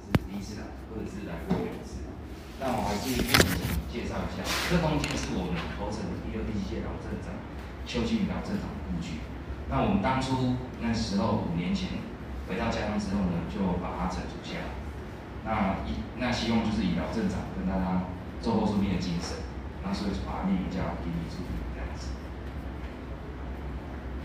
[0.00, 2.00] 是第一次来，或者是来过两次。
[2.60, 7.32] 那我还是跟你介绍一下，这空间是我们头城第二第七届老镇长
[7.88, 9.20] 邱庆老镇长的故居。
[9.68, 12.04] 那我们当初那时候五年前
[12.48, 14.76] 回到家乡之后呢，就把它整除下来。
[15.40, 18.12] 那一那希望就是以老镇长跟大家
[18.42, 19.40] 做后出兵的精神，
[19.80, 22.12] 那所以就把它命名叫第一出兵这样子。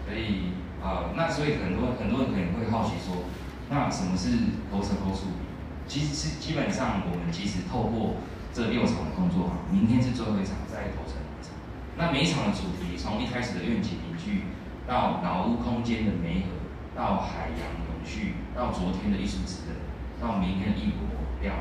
[0.04, 0.52] 所以
[0.84, 3.24] 啊、那所以很多很多人可能会好奇说，
[3.72, 5.45] 那什么是头城后出兵？
[5.88, 8.18] 其实是基本上我们其实透过
[8.54, 11.54] 这六场的工作坊，明天是最后一场，在头城一场。
[11.98, 14.44] 那每一场的主题，从一开始的愿景凝聚，
[14.88, 16.56] 到老屋空间的媒合，
[16.96, 19.76] 到海洋永续，到昨天的艺术职人，
[20.20, 21.08] 到明天的异国
[21.42, 21.54] 料，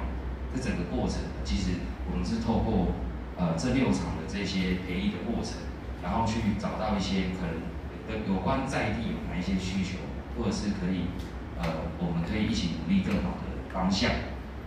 [0.54, 2.94] 这整个过程，其实我们是透过
[3.36, 5.58] 呃这六场的这些培育的过程，
[6.02, 7.62] 然后去找到一些可能
[8.06, 9.98] 跟有关在地有哪一些需求，
[10.38, 11.10] 或者是可以
[11.58, 13.43] 呃我们可以一起努力更好的
[13.74, 14.10] 方向。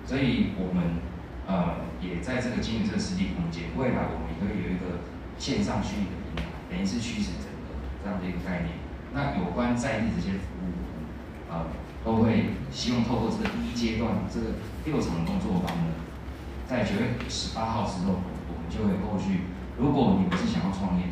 [0.05, 1.01] 所以我们
[1.47, 5.01] 呃也在这个经营这个实体空间，未来我们也会有一个
[5.39, 7.73] 线上虚拟的平台，等于是趋势整合
[8.03, 8.77] 这样的一个概念。
[9.13, 10.71] 那有关在地这些服务，
[11.49, 11.65] 呃，
[12.05, 15.95] 都会希望透过这个第一阶段这个六场的工作坊呢，
[16.67, 19.47] 在九月十八号之后，我们就会后续，
[19.79, 21.05] 如果你们是想要创业，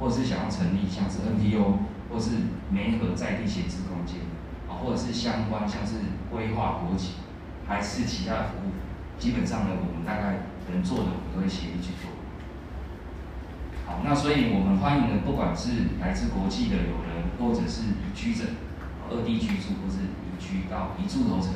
[0.00, 1.78] 或者是想要成立像是 NPO，
[2.10, 2.30] 或是
[2.70, 4.20] 媒合在地闲置空间，
[4.68, 5.94] 啊，或者是相关像是
[6.30, 7.16] 规划国企，
[7.66, 8.72] 还是其他的服务，
[9.18, 12.10] 基本上呢，我们大概能做的，我们都会协力去做。
[13.86, 18.44] 好，那所以我们欢迎呢，不管是来自国际的友人，或者是移居者，
[19.10, 21.54] 二地居住，或是移居到移住头城，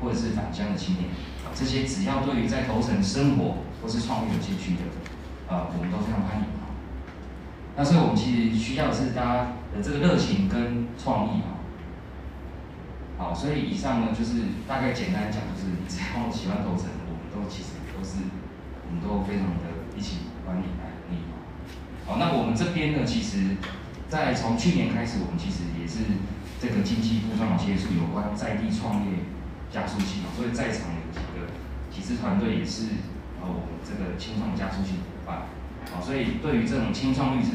[0.00, 1.08] 或者是返乡的青年，
[1.54, 4.82] 这些只要对于在头城生活或是创业有兴趣的，
[5.48, 6.72] 呃，我们都非常欢迎啊。
[7.76, 11.61] 那所以我们其实需要的是大家的这个热情跟创意啊。
[13.22, 18.26] 好，所以以上呢就是大概简单讲，就是你只要喜欢头城，我们都其实都是
[18.82, 21.38] 我们都非常的一起管理来努力啊。
[22.02, 23.54] 好，那我们这边呢，其实，
[24.10, 26.02] 在从去年开始，我们其实也是
[26.58, 29.22] 这个经济部专门接触有关在地创业
[29.70, 31.46] 加速器嘛，所以在场有几个
[31.94, 33.06] 几支团队也是
[33.38, 35.46] 呃我们这个青创加速器伙伴。
[35.94, 37.54] 好，所以对于这种青创历程，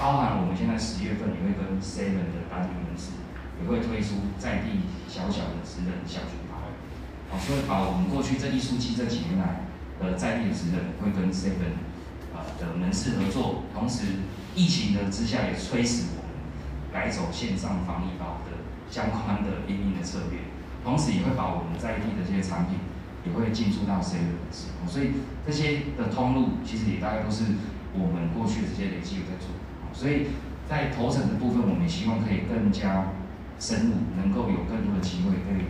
[0.00, 3.20] 包含我们现在十月份也会跟 Seven 的单元人士
[3.62, 6.74] 也会推出在地小小的职人小组牌。
[7.30, 9.64] 好，所以把我们过去这艺术季这几年来
[10.00, 11.80] 的在地的职人会跟 Seven
[12.34, 16.42] 啊的门市合作，同时疫情的之下也催使我们
[16.92, 20.40] 改走线上防疫包的相关的应应的策略，
[20.84, 22.76] 同时也会把我们在地的这些产品
[23.24, 25.12] 也会进驻到 Seven 门市，所以
[25.46, 27.44] 这些的通路其实也大概都是
[27.94, 29.48] 我们过去的这些累积有在做，
[29.94, 30.28] 所以
[30.68, 33.06] 在头层的部分，我们也希望可以更加
[33.62, 35.62] 深入，能够有更多的机会可以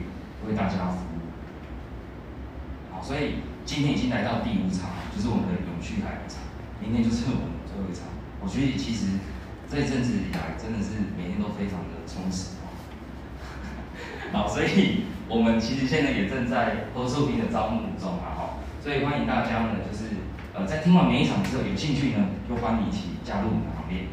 [0.49, 1.29] 为大家服务。
[2.91, 6.41] 好，所以今天已经来到第五场，就是我们的永续海洋场，
[6.81, 8.09] 明天就是我们最后一场。
[8.41, 9.21] 我觉得其实
[9.69, 12.73] 这一阵子以来，真的是每天都非常的充实哦。
[14.33, 18.41] 好，所以我们其实现在也正在合作兵的招募中啊，哈，
[18.83, 20.17] 所以欢迎大家呢，就是
[20.55, 24.09] 呃在听完每一场之后，有兴趣呢，就欢迎一起加入我们的行列。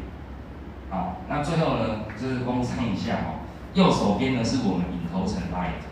[0.90, 3.39] 好，那最后呢，就是工商一下哦，
[3.74, 5.86] 右手边呢是我们引头层 Light，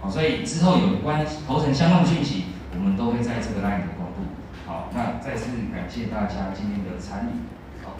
[0.00, 2.44] 好，所以之后有关头层相关的讯息，
[2.74, 4.24] 我们都会在这个 Light 公布。
[4.66, 7.84] 好，那再次感谢大家今天的参与。
[7.84, 7.96] 好，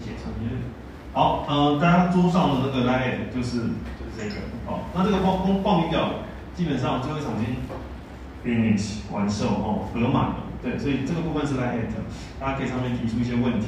[0.00, 0.16] 谢谢。
[1.12, 4.36] 好，呃，大家桌上的那个 light 就是就是这个，
[4.66, 6.22] 哦，那这个报报报名表
[6.54, 8.76] 基本上最后一场已经
[9.10, 11.90] 完售哦，额满了，对，所以这个部分是 light，
[12.38, 13.66] 大家可以上面提出一些问题。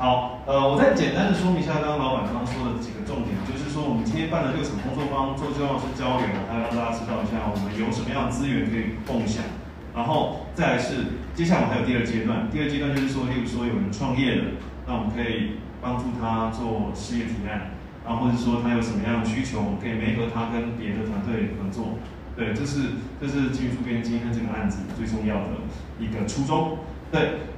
[0.00, 9.44] 好，呃，我再简单的说明一下刚刚老板刚刚说的几个重点，就是说我们今天办了六场工作坊，做重要是交流，还要让大家知道一下我们有什么样资源可以共享。
[9.92, 14.56] 然后再来是，接下来我们还有第二阶段，第二阶段就是说，例如说有人创业了，
[14.88, 22.00] 那我们可以帮助他做事业提案，然后或者说他有什么样的需求，我们可以媒合他跟别的团队合作。
[22.32, 25.60] 对，这是这是基于主编今天这个案子最重要的
[26.00, 26.80] 一个初衷。
[27.12, 27.52] 对，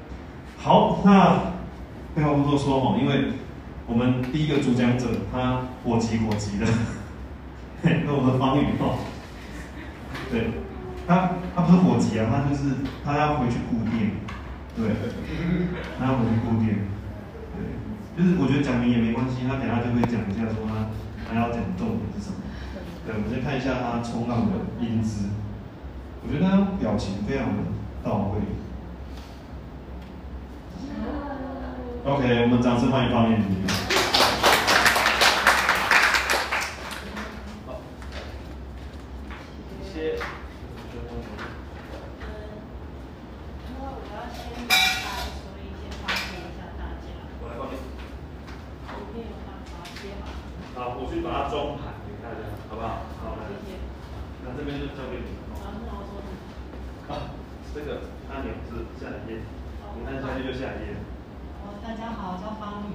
[0.58, 1.61] 好，那
[2.14, 3.32] 废话不多说哦，因为
[3.86, 6.66] 我们第一个主讲者他火急火急的，
[7.82, 8.98] 嘿， 那我们的方宇哦，
[10.30, 10.50] 对，
[11.06, 14.12] 他他不是火急啊，他就是他要回去顾店，
[14.76, 14.92] 对，
[15.98, 16.84] 他要回去顾店，
[17.56, 17.64] 对，
[18.16, 20.92] 就是我觉得讲明也没关系，他等下就会讲一下说他
[21.26, 22.36] 他要讲的重点是什么，
[23.06, 25.28] 对，我们先看一下他冲浪的英姿，
[26.22, 27.64] 我觉得他表情非常的
[28.04, 28.40] 到位。
[32.04, 33.44] OK，我们掌声欢迎方燕妮。
[39.94, 40.18] 谢谢。
[54.54, 55.42] 这边就交给你们。
[55.58, 56.26] 啊，那我说什
[57.08, 57.10] 么？
[57.10, 57.34] 啊，
[57.74, 59.40] 这个按钮是下一页，
[59.96, 60.94] 你按下去就下一页。
[61.64, 62.92] 哦，大家好，我叫方宇。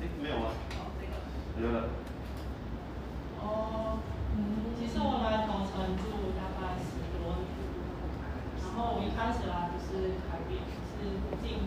[0.00, 0.48] 哎，没有啊，
[0.78, 1.12] 哦，这个。
[1.60, 1.78] 有了。
[3.42, 3.98] 哦，
[4.34, 7.52] 嗯，其实我来头城住大概十多年，
[8.98, 10.58] 一开始来就是开店，
[10.90, 11.06] 是
[11.42, 11.62] 近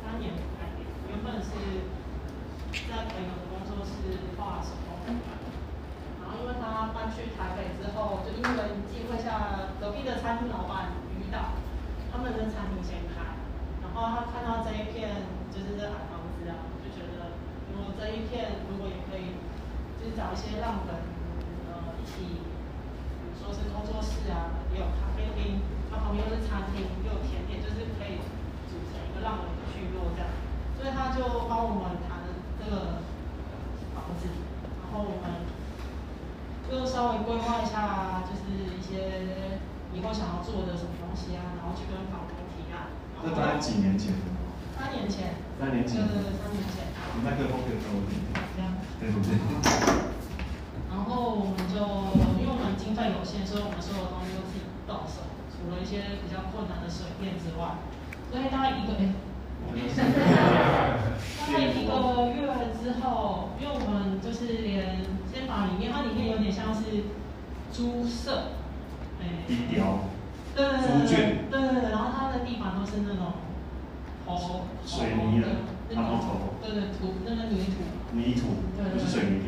[0.00, 1.52] 三年的开店，原本是
[2.88, 3.92] 在朋友的工作室
[4.36, 5.16] 画手工，
[6.20, 11.56] 然后因为他搬去台北之后，就因为机会下，隔壁的餐厅老板遇到，
[12.10, 13.36] 他们的餐厅先开，
[13.84, 17.36] 然后他看到这一片就是这矮房子啊，就觉得
[17.72, 19.36] 如果这一片如果也可以。
[19.98, 20.94] 就是找一些浪人
[21.66, 25.58] 呃一起，比如说是工作室啊，也有咖啡厅，
[25.90, 28.20] 它旁边又是餐厅，又有甜点，就是可以
[28.68, 30.28] 组成一个浪人的聚落这样。
[30.78, 32.22] 所以他就帮我们谈
[32.60, 33.02] 这个
[33.94, 34.30] 房子，
[34.78, 35.42] 然后我们
[36.70, 39.58] 就稍微规划一下，就是一些
[39.90, 42.94] 以后想要做的什么东西啊，然后去跟房东提案。
[43.18, 44.14] 这大概几年前？
[44.78, 45.34] 三年前。
[45.58, 46.06] 三年前。
[46.06, 46.86] 对对对，三年前。
[47.18, 48.22] 你麦克风可以稍微点。
[48.54, 48.70] 这样。
[49.02, 49.34] 对对对。
[50.86, 51.74] 然后我们就
[52.38, 55.26] 因为我们经费有限，所以我们所有东西都自己动手，
[55.58, 57.82] 除了一些比较困难的水电之外，
[58.30, 59.10] 所以大概一个哎，
[61.46, 61.90] 大概一个
[62.30, 62.46] 月
[62.78, 65.02] 之后，因为我们就是连
[65.34, 66.80] 先把里面，它里面有点像是
[67.72, 68.54] 猪舍，
[69.20, 70.06] 哎，低调，
[70.54, 70.86] 对对对
[71.50, 73.32] 对对对，然后它的地板都是那种
[74.26, 75.48] 哦水泥的，
[75.90, 77.82] 然后头，对对土那个泥土，
[78.12, 78.62] 泥土，
[78.92, 79.46] 不是水泥地。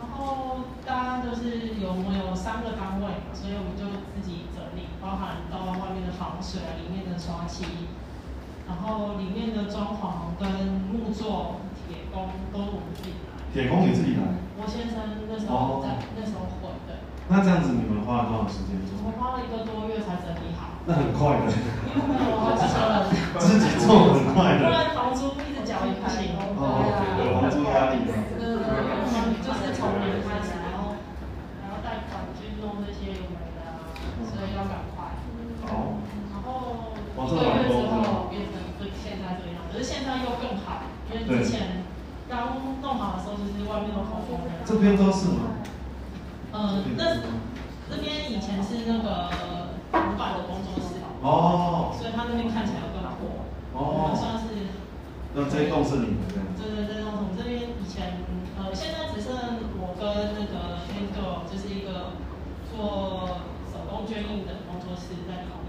[0.00, 3.84] 然后大家就是有我们有三个单位，所以我们就
[4.16, 4.49] 自己
[5.00, 7.64] 包含到外面的防水啊，里面的刷漆，
[8.68, 10.46] 然后里面的装潢跟
[10.92, 13.32] 木作、铁工都是我们自己来。
[13.52, 14.22] 铁工你自己来？
[14.60, 17.00] 我先生那时候在那时候混的。
[17.32, 19.00] 那这样子你们花了多少时间做？
[19.00, 20.76] 我们花了一个多月才整理好。
[20.84, 21.48] 那很快的。
[21.88, 23.08] 因为没有好几个人。
[23.40, 24.66] 自己做很快的。
[24.66, 26.36] 不然房租一直缴也不行。
[26.36, 26.84] 哦，
[27.16, 28.04] 有房租压力。
[29.40, 30.94] 就是从零开始，然后
[31.64, 33.80] 然后贷款去弄这些有没的啊，
[34.28, 35.16] 所以要赶快。
[35.66, 35.96] 好。
[36.30, 36.42] 然
[37.26, 41.84] 后一个月之后变成这现在这个样，可是现在又更好，因为之前
[42.28, 44.64] 刚弄好的时候就是外面都空空的。
[44.64, 45.60] 这边都是吗？
[46.52, 47.22] 嗯，那
[47.90, 49.30] 这边以前是那个
[49.92, 50.98] 古板的工作室。
[51.22, 51.94] 哦。
[51.98, 53.44] 所以他那边看起来更破。
[53.74, 54.14] 哦。
[54.14, 54.48] 算是。
[55.34, 56.34] 那这一栋是你们的？
[56.58, 58.24] 对对对，我们这边以前。
[58.60, 59.32] 呃，现在只剩
[59.80, 60.04] 我跟
[60.36, 62.12] 那个 Angel 就是一个
[62.68, 63.40] 做
[63.72, 65.59] 手工捐印的工作室在里面。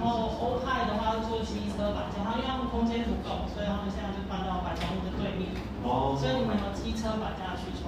[0.00, 5.52] 然后欧派的话做机车板架，他因为他们空间不够，所以他们现在就搬到百装路的对面。
[5.84, 6.16] 哦。
[6.16, 7.84] 所以你们有机车板架需求，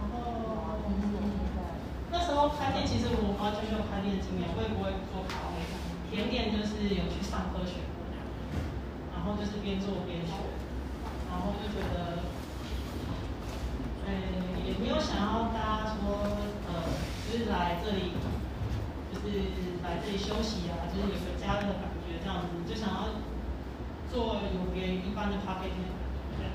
[0.00, 0.88] 然后
[2.10, 5.60] 那时候开店其实我完全没有开店经验，我也不会做咖啡，
[6.08, 8.08] 甜点就是有去上课学过，
[9.12, 10.32] 然后就是边做边学。
[11.28, 12.24] 然后就觉得，
[14.06, 14.08] 呃，
[14.64, 16.24] 也没有想要大家说，
[16.64, 16.88] 呃，
[17.28, 18.16] 就是来这里，
[19.24, 23.22] 就是来这里休息啊，就是有个家的感觉这样子，就想要
[24.10, 26.04] 做有别于一般的咖啡店的感
[26.36, 26.50] 觉。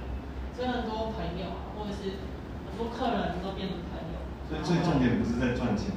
[0.56, 2.22] 所以很多朋友啊，或者是
[2.68, 4.20] 很多客人都变成朋友。
[4.48, 5.96] 所以最重点不是在赚钱，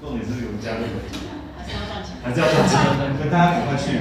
[0.00, 1.28] 重点是有家的感觉。
[1.58, 2.16] 还是要赚钱。
[2.22, 2.78] 还是要赚钱，
[3.18, 3.98] 所以大家赶快去。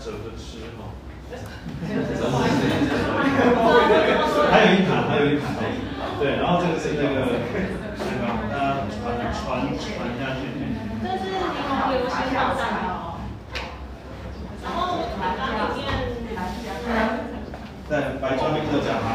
[0.00, 0.96] 折着吃哈。
[4.50, 5.46] 还有一盘，还有一盘
[6.18, 7.06] 对，然后这个是那个
[7.94, 8.98] 那个大家传
[9.30, 9.86] 传传
[10.18, 10.40] 下去。
[11.02, 11.38] 这是柠
[11.70, 13.22] 檬流心棒蛋糕，
[14.64, 15.22] 然后它
[15.70, 15.80] 里面
[17.88, 19.08] 在白川屋的讲堂，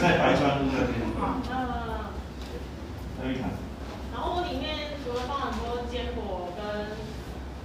[0.00, 1.40] 在白川屋的地方。
[1.50, 1.54] 呃，
[3.18, 3.50] 还有一盘。
[4.12, 6.96] 然后我里面除了放很多坚果跟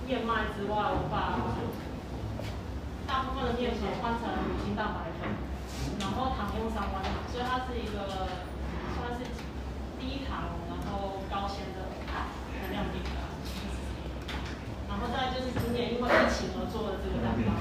[0.07, 1.39] 燕麦之外，我把
[3.07, 5.29] 大部分的面粉换成乳清蛋白粉，
[6.01, 8.27] 然后糖用三湾糖，所以它是一个
[8.97, 9.23] 算是
[10.01, 11.85] 低糖然后高纤的
[12.59, 13.23] 能量饼干。
[14.89, 17.55] 然后再来就是今年因为疫情而做的这个蛋糕，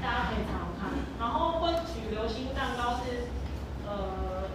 [0.00, 0.88] 大家可以尝尝看。
[1.18, 3.32] 然后会取流心蛋糕是
[3.88, 4.46] 呃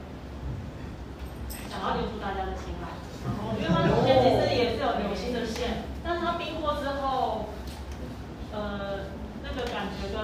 [1.68, 2.96] 想要留住大家的心来，
[3.28, 7.50] 然后因为它中间其实也是有流心的馅，但是它冰过之后，
[8.54, 9.10] 呃
[9.42, 10.22] 那个感觉跟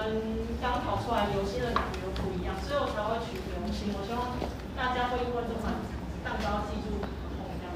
[0.62, 3.90] 刚烤出来流心的感觉又不一样，所以我才会取流心。
[3.98, 4.38] 我希望
[4.78, 5.74] 大家会因为这款
[6.22, 7.74] 蛋糕记住我这样，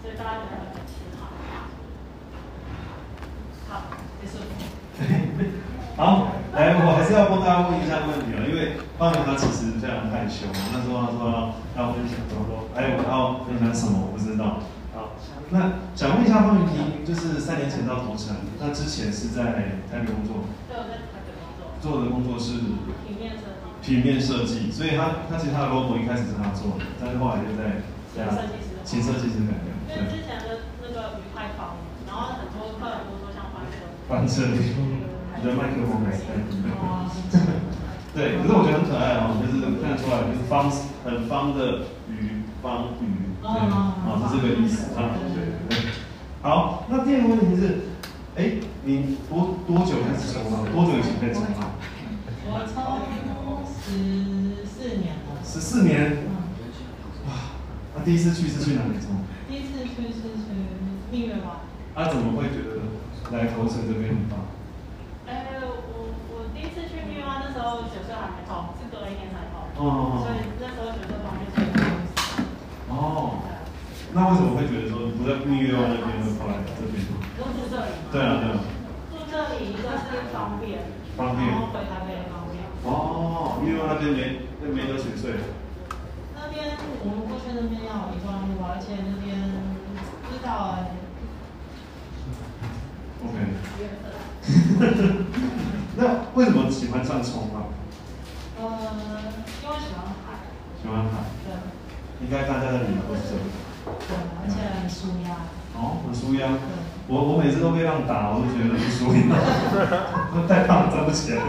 [0.00, 1.34] 所以大家可能很吃好。
[3.68, 3.82] 好，
[4.22, 4.38] 结束。
[5.96, 14.62] 好，来，我还是要帮大家问一下问题啊，因为方圆他其实非常害羞，那时候他说要要分享，我说哎，我要分享什么我不知道。
[14.94, 15.18] 好，
[15.50, 16.64] 那想问一下方圆，
[17.00, 20.46] 你就是三年前到头城，那之前是在台北工作？
[20.68, 21.74] 对，我在台北工作。
[21.82, 22.60] 做的工作是
[23.02, 23.66] 平面设计。
[23.86, 27.78] 平面设计，所以他他其实他的 logo 一开始是他做的，但是后来就在
[28.10, 28.26] 这样
[28.82, 29.70] 新设计师改良。
[29.86, 33.86] 因为之前的那个鱼太方，然后很多客人都说像翻车。
[34.10, 36.34] 翻车，你的麦克风没开。
[38.10, 40.66] 对，可是我觉得很可爱哦，就是看得出来就是方
[41.04, 43.94] 很方的鱼方鱼，对，啊
[44.26, 45.94] 是这个意思啊，对对对。
[46.42, 47.86] 好，那第二个问题是，
[48.34, 50.66] 哎，你多多久开始冲浪？
[50.74, 51.70] 多久以前开始冲浪？
[52.48, 52.82] 我冲
[53.86, 55.38] 十四年了。
[55.44, 56.26] 十四年。
[57.26, 57.54] 哇，
[57.94, 59.22] 那第一次去是去哪里冲？
[59.48, 60.50] 第一次去是去
[61.10, 61.62] 蜜月湾。
[61.94, 62.82] 他怎么会觉得
[63.30, 64.42] 来头城这边很棒？
[65.26, 69.70] 哎，我我第一次去蜜月湾那时候学校还没到，是隔了一年才到。
[69.78, 70.26] 哦。
[70.26, 71.56] 所以那时候学校方面是。
[72.90, 73.38] 哦。
[74.12, 76.98] 那为什么会觉得说不在蜜月湾那边，会过来这边？
[77.38, 77.90] 都住这里。
[78.10, 78.58] 对啊，对啊。
[79.14, 80.90] 住这里一个是方便。
[81.16, 81.46] 方便。
[81.46, 82.25] 然后回台北也方便。
[82.86, 85.34] 哦，因为那边没那没得水税。
[86.34, 89.26] 那边我们过去那边要一段路，而且那边
[90.22, 90.94] 不知道哎。
[93.26, 93.36] OK。
[95.98, 97.74] 那为什么喜欢上冲浪？
[98.60, 98.64] 呃，
[99.62, 100.46] 因为喜欢海。
[100.80, 101.26] 喜欢海。
[101.44, 101.48] 对。
[102.22, 103.42] 应该大家的理由都是这个。
[104.06, 105.50] 对，而且很舒压。
[105.74, 106.56] 哦，很舒压。
[107.08, 109.34] 我我每次都被浪打，我都觉得很舒压。
[110.32, 111.42] 都太胖站不起来。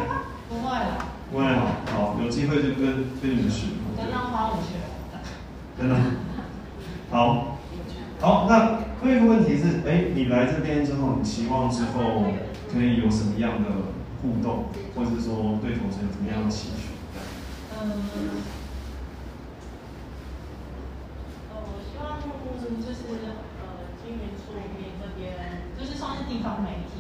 [0.50, 1.07] 不会啦。
[1.32, 3.68] 不会好，好，有机会就跟跟你们学。
[3.98, 4.80] 跟浪花舞学。
[5.78, 5.96] 真的。
[7.12, 7.58] 好。
[8.20, 12.26] 好，那第一个问题是，哎，你来这边之后，你期望之后
[12.72, 13.70] 可以有什么样的
[14.24, 16.98] 互动，或者说对投资有什么样的期许？
[17.78, 17.86] 嗯，
[21.54, 26.97] 我希望就是呃，金云出名这边，就是算是地方媒体。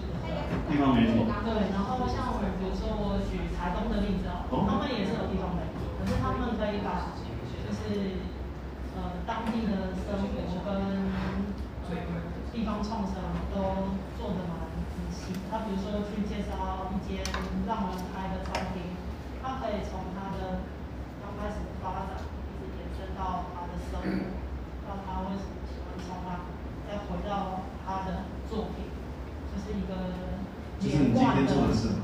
[0.70, 1.28] 地方没错。
[1.48, 5.64] 对然后像我比如说我举台东的例子哦他们也是有地方的
[6.00, 7.16] 可是他们可以把
[7.64, 8.20] 就是
[9.00, 11.08] 呃当地的生活跟
[12.58, 13.16] 地方创生
[13.54, 17.24] 都做得蛮仔细他比如说去介绍一间
[17.68, 18.82] 让人开的餐厅
[19.44, 20.66] 他可以从他的
[21.22, 24.36] 刚开始的发展一直延伸到他的生活
[24.84, 26.44] 到他为什么喜欢从他
[26.90, 28.97] 再回到他的作品
[29.58, 30.14] 就是一个，
[30.80, 31.98] 就是你今天做的事。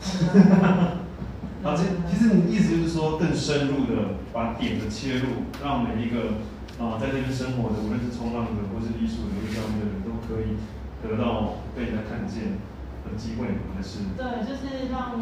[1.64, 5.26] 啊，其其实你意思就是说更深入的把点的切入，
[5.62, 6.38] 让每一个
[6.80, 10.56] 啊在这边生活的，无论是冲浪的或是艺术、旅游教育的人都可以
[11.04, 12.56] 得到被人家看见
[13.04, 14.08] 的机会，还是？
[14.16, 15.20] 对，就是让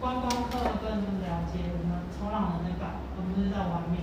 [0.00, 2.82] 观光客更多了解我们冲浪的那个，
[3.14, 3.98] 而不是在玩命。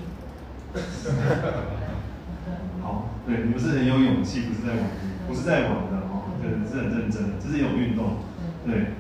[2.84, 4.84] 好，对，你们是很有勇气，不是在玩，
[5.28, 6.02] 不是在玩的。
[6.42, 8.18] 对，是很认真的，这是一种运动，
[8.66, 8.98] 对，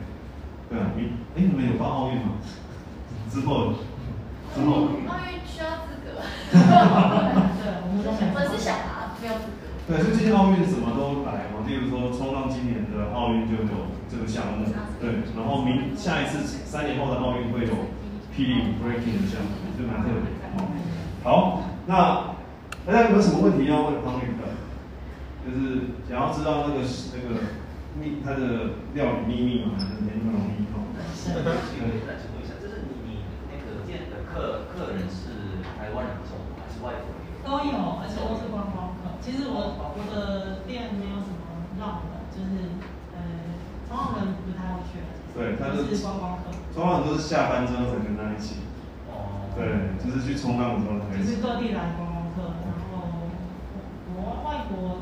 [0.69, 2.37] 对啊，你，哎，你们有报奥运吗？
[3.31, 3.73] 之后，
[4.53, 6.21] 之后，奥运需要资格，
[6.53, 9.71] 对，我们都想我是想拿，没有资格。
[9.87, 14.69] 对，所以今年奥运什么都来嘛，例如说冲浪今年的奥运就有这个项目，
[15.01, 17.73] 对，然后明下一次三年后的奥运会有
[18.35, 20.69] 霹雳 breaking 的项目，就蛮特别的哦。
[21.23, 22.35] 好，那
[22.85, 24.43] 大家有没有什么问题要问方宇的？
[25.41, 27.41] 就是想要知道那个那个
[27.97, 29.73] 秘它的料理秘密嘛？
[29.73, 30.85] 还是没那么容易哦？
[31.11, 31.33] 请
[31.81, 37.25] 问一下，就是你你那个店的客客人是台湾人多，还是外国人？
[37.41, 39.17] 都有，而且都是观光客。
[39.19, 42.77] 其实我我的店没有什么浪的，就是
[43.17, 43.19] 呃，
[43.89, 45.01] 冲浪人不太会去，
[45.33, 48.61] 对，他就是是观光客，冲浪都是下班之后才跟他一起，
[49.09, 51.41] 哦，对，就是去冲浪的时候才就是。
[51.41, 53.25] 各地来观光客，然后
[54.15, 55.01] 国外国。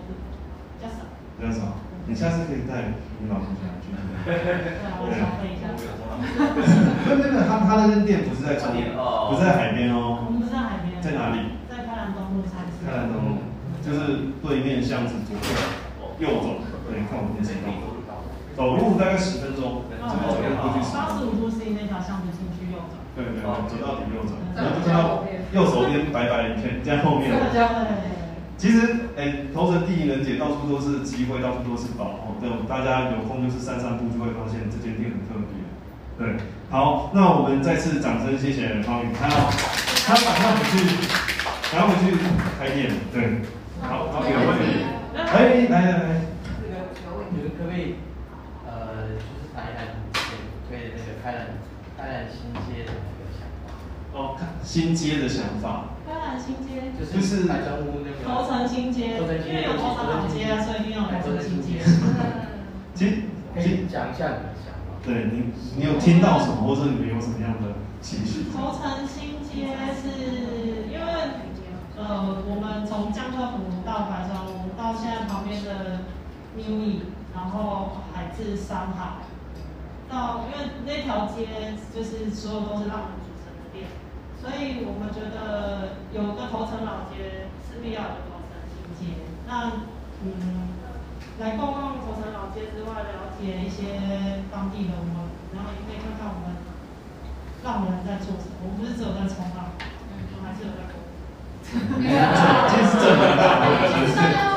[1.40, 2.92] 比较少，你下次可以带
[3.24, 3.96] 你老公下去。
[4.28, 4.36] 对
[4.84, 5.72] 啊，我消费一下。
[5.72, 11.56] 没有没有没有，他他那间店不是在中，哦不是在海边哦，我们不是在海边，在哪里？
[11.72, 12.84] 在开兰东路菜市。
[12.84, 13.48] 开兰东路，
[13.80, 15.48] 就是对面巷子左侧
[16.20, 16.60] 右走，
[16.92, 17.72] 对，看我们电视道。
[18.60, 21.00] 走路大概十分钟，这边走路过去十分钟。
[21.00, 23.00] 八十五度 C 那条巷子进去右转。
[23.16, 25.24] 对对对，走到底右转，然后就看到
[25.56, 27.32] 右手边白白一片，在后面。
[28.60, 32.36] 其实，哎，头城地灵人杰到处都是机会，到处都是宝哦。
[32.42, 35.64] 对，大家有空就是散散步，就会发现这间店很特别。
[36.20, 36.36] 对，
[36.70, 39.50] 好，那我们再次掌声谢谢方宇，他要
[40.04, 40.76] 他马上回去，
[41.72, 42.20] 赶快回去
[42.60, 42.92] 开店。
[43.14, 43.48] 对，
[43.80, 44.84] 好，好，有问题？
[45.16, 46.22] 哎，来来来，
[46.60, 47.96] 这个那个问题可不可以
[48.68, 50.04] 呃，就是谈一谈
[50.68, 51.64] 推的那个开兰
[51.96, 53.72] 开兰新街的那个想法？
[54.12, 55.96] 哦，看新街的想法，
[56.38, 56.92] 新街。
[57.00, 61.80] 就是台中屋那个头城新街，头城新街因为有头城老街啊，所以一定要有头城新街。
[62.94, 63.24] 其实
[63.56, 65.00] 可以讲一下你的想法。
[65.04, 68.52] 对你，你有听到什么，或者你们有什么样的情绪？
[68.52, 71.06] 头城新街是因为
[71.98, 76.02] 呃，我们从江客湖到白沙屋，到现在旁边的
[76.58, 77.02] E，
[77.36, 79.24] 然后海至山海，
[80.10, 81.48] 到因为那条街
[81.96, 83.16] 就是所有都是浪
[84.42, 89.20] 所以我们觉得有个头城老街势必要有头城新街。
[89.48, 89.86] 那
[90.24, 90.30] 嗯，
[91.40, 94.00] 来逛逛头城老街之外，了解一些
[94.52, 95.16] 当地人文，
[95.56, 96.56] 然后也可以看看我们
[97.64, 98.56] 浪人在做什么。
[98.64, 101.20] 我们不是只有在冲浪，我们还是有在工作。
[101.64, 101.76] 其
[102.84, 104.49] 实 这蛮大的， 只是我们向往的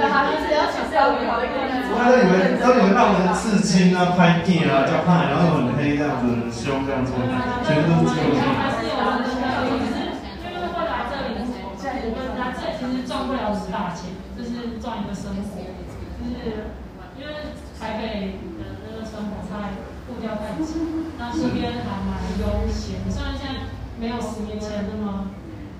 [0.00, 7.20] 对，好像是要请教育好一个我还以为都以为让人刺青啊、拍电啊、叫怕，然后很黑这样子、很凶这样做，
[7.68, 10.08] 全部都是做还是有人的可以，只是
[10.40, 15.68] 因为会来这里，我们来这里其实赚不了什么大钱，就是赚一个生活，
[16.16, 16.72] 就是
[17.20, 19.76] 因为台北的那个生活太
[20.08, 20.80] 步调太急，
[21.20, 23.68] 那这边还蛮悠闲，虽然现在
[24.00, 25.28] 没有十年前那么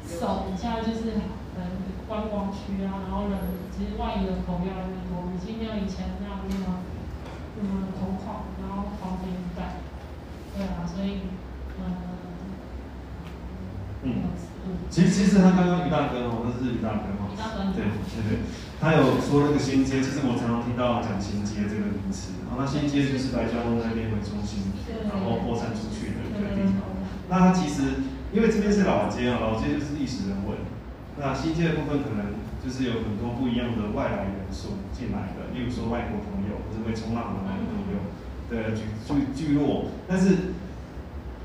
[0.05, 1.17] 怂，现在就是
[2.11, 3.39] 观光区啊，然后人
[3.71, 6.83] 其实外移人口越来越多，已经没有以前那样那么
[7.55, 9.79] 那么空旷，然后房子也不大，
[10.59, 11.31] 对啊，所以
[11.79, 12.11] 嗯。
[14.03, 14.33] 嗯，
[14.89, 17.71] 其实其实他刚刚于大哥哦，那是于大哥哦，于大哥。
[17.77, 17.95] 对对。
[18.27, 18.43] 对，
[18.81, 24.73] 他有说那个新街，其实我常常听到讲新街这个名词，然后那新街就是白家湾那边为中心，
[25.05, 26.91] 然后扩散出去的一个地方。
[27.29, 30.57] 那它其实因为这边是老街啊，老街就是历史人文，
[31.19, 37.99] 那新建的部分可能就是有很多不一样的外来元素进来的，例如说外国朋友或者会冲浪的外国朋友
[38.49, 40.55] 的聚聚聚落，但是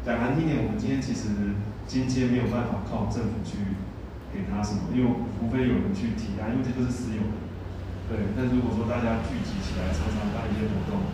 [0.05, 1.55] 讲难听点，我们今天其实
[1.87, 3.79] 今天没有办法靠政府去
[4.31, 5.07] 给他什么，因为
[5.39, 7.35] 除非有人去提案，因为这都是私有的。
[8.05, 11.09] 对，但如果说大家聚集起来，常常办一些活动，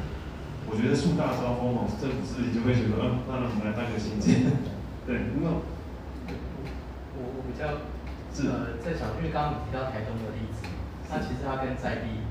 [0.68, 4.44] 我觉得树大招风哦，政府自己就会觉得，嗯，那我们来办个新建。
[5.08, 8.01] 对，因为我我比较是
[8.48, 10.64] 呃在想，因为刚刚你提到台东的例子，
[11.12, 12.24] 那其实它跟在地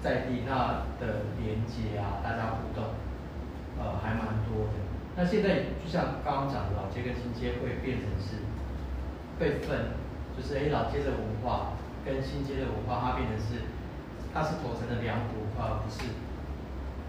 [0.00, 2.94] 在地那的连接啊，大家互动，
[3.78, 4.78] 呃还蛮多的。
[5.16, 8.46] 那现在就像刚刚讲的，老街跟新街会变成是
[9.38, 9.98] 被分，
[10.36, 13.66] 就是哎老街的文化跟新街的文化，它变成是
[14.32, 16.14] 它是组成的两股文化，而不是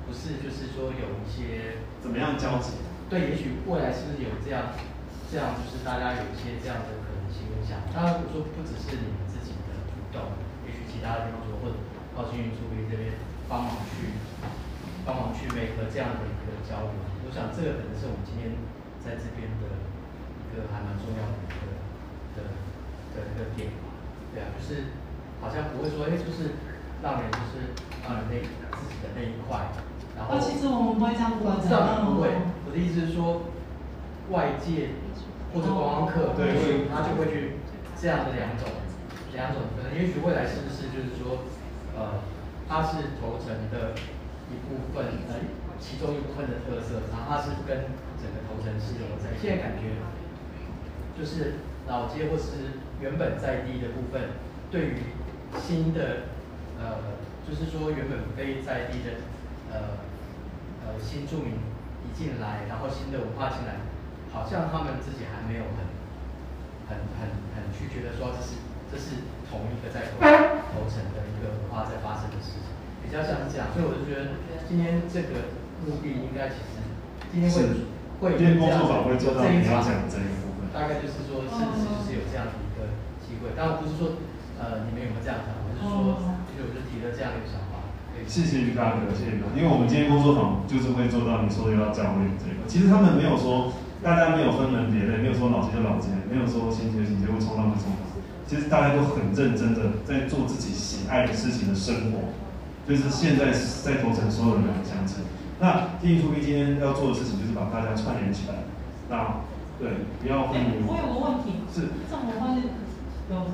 [0.05, 2.77] 不是就是说有一些怎么样交集？
[3.09, 4.73] 对，也许未来是不是有这样，
[5.29, 7.04] 这样就是大家有一些这样的
[7.65, 7.97] 可能性跟想法。
[7.97, 11.75] 当然，我说不只是你们自己的主动，也许其他的地方说或者
[12.13, 13.17] 高新运输局这边
[13.49, 14.13] 帮忙去
[15.05, 16.97] 帮忙去 make 这样的一个交流。
[17.25, 18.53] 我想这个可能是我们今天
[19.01, 21.65] 在这边的一个还蛮重要的一个
[22.37, 22.53] 的
[23.17, 23.97] 的一个点吧。
[24.31, 24.93] 对啊，就是
[25.41, 26.53] 好像不会说，哎，就是
[27.01, 27.73] 让人就是
[28.05, 28.35] 让人那
[28.77, 29.73] 自己的那一块，
[30.15, 32.29] 然后哦，其实我们不会这样管的，不会，
[32.67, 33.47] 我的意思是说，
[34.29, 34.89] 外界
[35.55, 37.63] 或者观光客，对也许他就会去
[37.95, 38.67] 这样的两种，
[39.31, 41.47] 两种可能，也许未来是不是就是说，
[41.95, 42.19] 呃，
[42.67, 43.95] 它是头城的
[44.51, 45.39] 一部分，呃，
[45.79, 47.87] 其中一部分的特色，然后它是跟
[48.19, 49.31] 整个头城是融合在。
[49.39, 49.95] 现在感觉
[51.17, 54.35] 就是老街或是原本在地的部分，
[54.69, 55.15] 对于
[55.55, 56.27] 新的
[56.83, 57.15] 呃，
[57.47, 59.23] 就是说原本非在地的
[59.71, 60.03] 呃
[60.83, 61.55] 呃新住民
[62.03, 63.79] 一进来，然后新的文化进来，
[64.35, 65.87] 好像他们自己还没有很
[66.91, 68.59] 很很很去觉得说这是
[68.91, 70.19] 这是同一个在头
[70.75, 72.67] 头层的一个文化在发生的事情，
[72.99, 75.55] 比较像是这样，所以我就觉得今天这个
[75.87, 76.83] 目的应该其实
[77.31, 77.47] 今天
[78.19, 80.67] 会今天工作坊会做到这一场你要讲这一个部分。
[80.75, 82.91] 大概就是说，是不是就是有这样的一个
[83.23, 83.55] 机会？
[83.55, 84.19] 但我不是说，
[84.59, 86.19] 呃，你们有没有这样想，我是说，
[86.51, 87.87] 其实我就提了这样的一个想法。
[88.11, 89.55] 对，谢谢于大哥，谢谢于大哥。
[89.55, 92.67] 因为我们今天工作坊就是会做到你说的要教练这个。
[92.67, 93.71] 其实他们没有说，
[94.05, 98.05] 大家没有分门别类，没有说老街就老街，没有说新街新街或冲浪就冲浪。
[98.45, 102.29] 其实大家都很认真的在做自己喜爱的事情的生活，
[102.85, 105.25] 就是现在在头城所有人的相亲。
[105.57, 108.69] 那第一出 B 今天要做的事情就是把大家串联起来。
[109.09, 109.41] 那
[109.81, 112.61] 对，不要哎，我有个问题，是这种话是
[113.33, 113.49] 有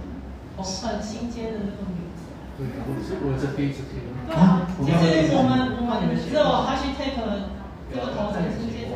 [0.59, 2.27] 头城新街的那个名字。
[2.59, 4.03] 对，我是我是第一次听。
[4.27, 8.91] 对啊，我其刚刚也是实我们我们只有 hashtag 这个头城新街。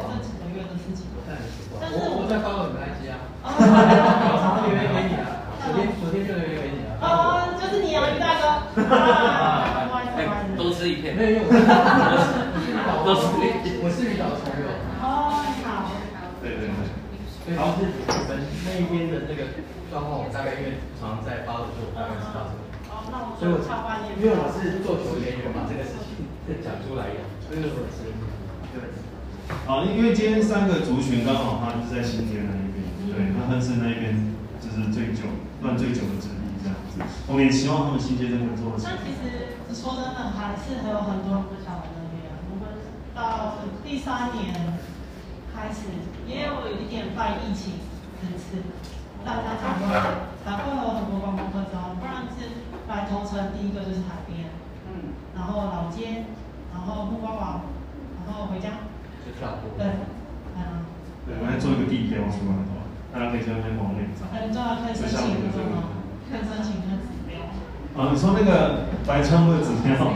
[1.86, 6.98] 但是我我在发我们 IG 啊，哦我常常留言给你啊，昨天昨天就留言给你啊。
[6.98, 8.74] 哦，就是你啊，于大哥。
[8.90, 10.58] 啊，不好意思，不好意思。
[10.58, 11.14] 都吃一片。
[11.14, 11.62] 没有，因为我是
[13.06, 14.66] 我是我是鱼岛的朋友。
[14.98, 15.30] 哦，
[15.62, 15.94] 好。
[16.42, 16.90] 对对对。
[17.46, 19.46] 所以就是我们那一边的那个
[19.94, 22.66] 状况，我大概因为常常在发的时候，我大概知道这个。
[22.90, 24.18] 哦，那我所以我超半夜。
[24.18, 26.26] 因为我是做球员员把这个事情
[26.66, 28.10] 讲出来的，所以我是
[28.74, 29.05] 对。
[29.66, 35.26] 好，因为今天三个族群刚好他就是在新街那一边，对，那但是那一边就是最久
[35.62, 37.02] 乱最久的之一这样子。
[37.28, 42.30] 我们也希望他们新街真的做的那其实说真的，还是还有很多人不晓得那边。
[42.50, 42.78] 我们
[43.14, 44.54] 到第三年
[45.54, 45.90] 开始，
[46.26, 47.82] 也有一点拜疫情
[48.22, 48.66] 支持，
[49.26, 49.86] 大家才会
[50.46, 54.50] 才会有很多观光客招，不然是来头城第一个就是海边，
[54.90, 56.26] 嗯，然后老街，
[56.74, 57.62] 然后木瓜堡，
[58.26, 58.86] 然后回家，
[59.26, 59.74] 就跳过。
[59.74, 60.06] 对，
[60.54, 60.86] 嗯，
[61.26, 64.30] 对，我来做一个地标出来的话，大家可以在那边往内找。
[64.30, 65.98] 很重要，可以申请那个吗？
[66.30, 67.50] 可以申请那个指标。
[67.98, 69.98] 啊，你说那个白川的指标，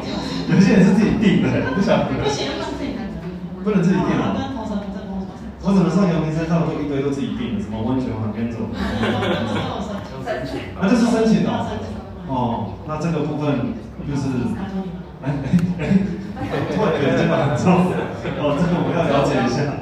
[0.54, 2.14] 有些人是自己定的，不晓得。
[2.22, 3.02] 不行，不能自己拿
[3.66, 4.38] 不能自己定啊。
[5.62, 8.60] 我怎么上阳明山上都一堆都自己定的，什么温泉往边走。
[10.24, 11.50] 申请啊，这是申请的。
[12.28, 13.74] 哦，那这个部分
[14.08, 14.30] 就是，
[15.20, 17.92] 突然有肩膀很重。
[18.40, 19.76] 哦，这个我们要了解一下。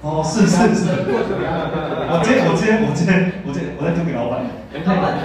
[0.00, 0.86] 哦，是是是。
[1.10, 3.02] 我接我接我接
[3.42, 4.46] 我接，我再丢给老板。
[4.70, 5.18] 老板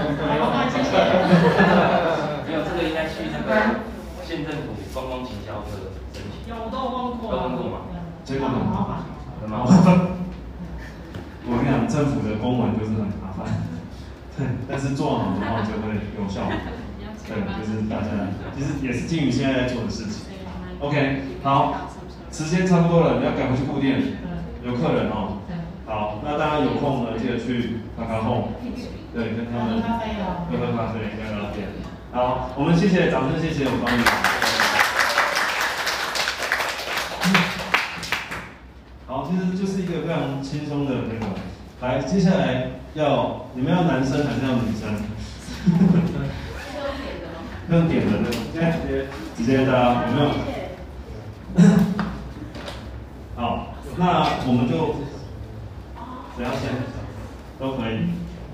[2.50, 3.50] 没有，这个应该去那个
[4.26, 6.50] 县政府观光行销科申请。
[6.50, 7.30] 有，我都问过。
[7.30, 7.86] 都问过吗？
[8.26, 8.58] 结果呢？
[8.66, 9.06] 麻烦。
[9.42, 10.18] 很麻烦。
[11.46, 13.46] 我跟你讲，政府的公文就是很麻烦，
[14.38, 16.50] 对，但是做好的话就会有效。
[17.34, 18.08] 对，就是大家
[18.56, 20.26] 其实也是基于现在在做的事情。
[20.80, 21.90] OK，好，
[22.32, 24.18] 时间差不多了，你要赶回去固定，
[24.64, 25.40] 有客人哦。
[25.86, 28.50] 好，那大家有空呢，记得去卡卡后，
[29.14, 29.88] 对，跟他们喝。
[30.52, 31.68] 喝喝咖啡，聊聊天。
[32.12, 34.04] 好，我们谢谢，掌声谢谢我帮你。
[39.08, 41.34] 好，其实就是一个非常轻松的那个。
[41.82, 45.02] 来，接下来要你们要男生还是要女生？
[47.70, 50.30] 用点的那种，现在直接直接大家有没有？
[53.36, 54.06] 好，那
[54.46, 54.96] 我们就
[56.36, 56.62] 谁要先
[57.60, 58.10] 都可以。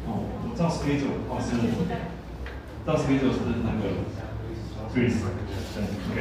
[0.05, 1.57] 哦，我照 schedule 的话是，
[2.85, 3.81] 照 schedule 是那个
[4.93, 5.15] Chris，
[5.73, 5.77] 对
[6.11, 6.17] ，OK。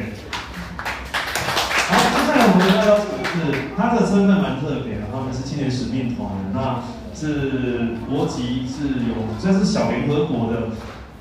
[1.88, 6.83] 好，接下来我们要邀请的是，他的身份蛮特别的，他们是青年使命团，那
[7.14, 10.70] 是国籍是有，这是小联合国的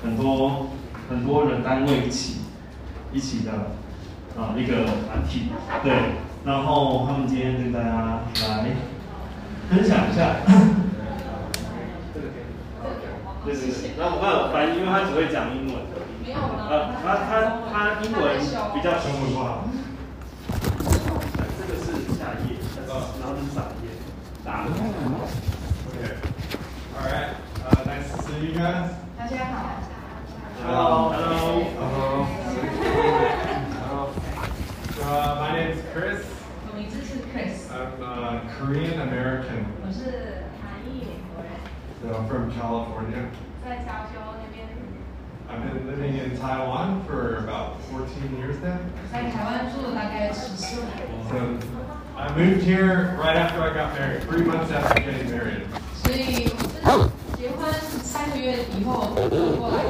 [0.02, 0.68] 很多
[1.08, 2.42] 很多人单位一起
[3.12, 3.52] 一起的
[4.36, 5.48] 啊一个团体，
[5.82, 5.92] 对，
[6.44, 8.76] 然后他们今天跟大家来
[9.70, 10.36] 分享一下。
[12.12, 12.44] 这个可以
[13.46, 15.76] 对对对，然后我刚有翻译，因为他只会讲英文。
[16.22, 16.68] 没有吗？
[16.68, 17.30] 呃，他他
[17.72, 18.38] 他英文
[18.74, 19.64] 比较中文不好。
[21.58, 23.88] 这个是下一页，然后这是上一页，
[24.44, 24.70] 打的。
[25.88, 26.20] Okay.
[26.94, 27.32] All right.
[27.64, 28.92] Uh, nice to see you guys.
[29.16, 29.77] 大家好。
[30.67, 31.09] Hello.
[31.15, 31.63] Hello.
[31.79, 32.23] Hello.
[33.79, 34.13] Hello.
[34.95, 36.19] So, uh, my name is Chris.
[36.67, 39.63] 我名字是 Chris， I'm uh, Korean American.
[39.81, 41.49] 我是韩裔美国人，
[42.01, 43.23] So I'm from California.
[43.63, 44.67] 在加州那边，
[45.49, 48.77] I've been living in Taiwan for about 14 years now.
[49.11, 51.07] 在台湾住了大概十四年。
[51.29, 51.37] So
[52.17, 55.65] I moved here right after I got married, three months after getting married.
[56.03, 56.51] 所以
[56.83, 57.71] 我是结婚
[58.03, 59.83] 三个月以后就过来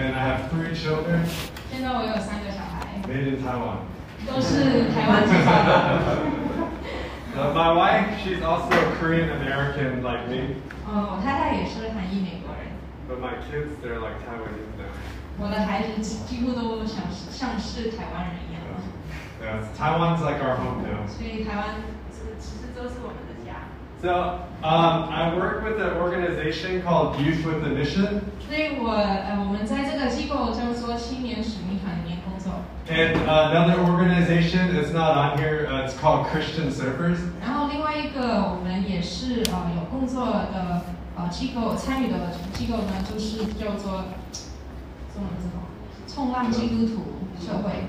[0.00, 1.24] And I have three children
[1.70, 3.84] 现在我有三个小孩， made in Taiwan.
[4.26, 5.76] 都是台湾制造的。
[7.36, 10.56] Uh, my wife, she's also Korean American like me,
[10.88, 12.72] 哦，我太太也是韩裔美国人。
[13.06, 14.88] but my kids, they're like Taiwanese now.
[15.38, 18.64] 我的孩子几乎都像是像是台湾人一样，
[19.36, 21.04] Yeah, Taiwan's like our home now.
[21.06, 21.76] 所以台湾
[22.10, 23.29] 是其实都是我们的家。
[24.02, 24.10] So
[24.62, 32.52] um, I work with an organization called Youth with a Mission, 所以我呃我们在这个机构叫做青年使命团里面工作。
[32.88, 35.66] and uh, another organization is not on here.
[35.66, 37.18] Uh, it's called Christian Surfers.
[37.40, 40.82] 然后另外一个我们也是呃有工作的
[41.16, 44.04] 呃机构参与的机构呢，就是叫做
[45.12, 45.64] 中文是什么？
[46.06, 47.02] 冲浪基督徒
[47.40, 47.88] 社会，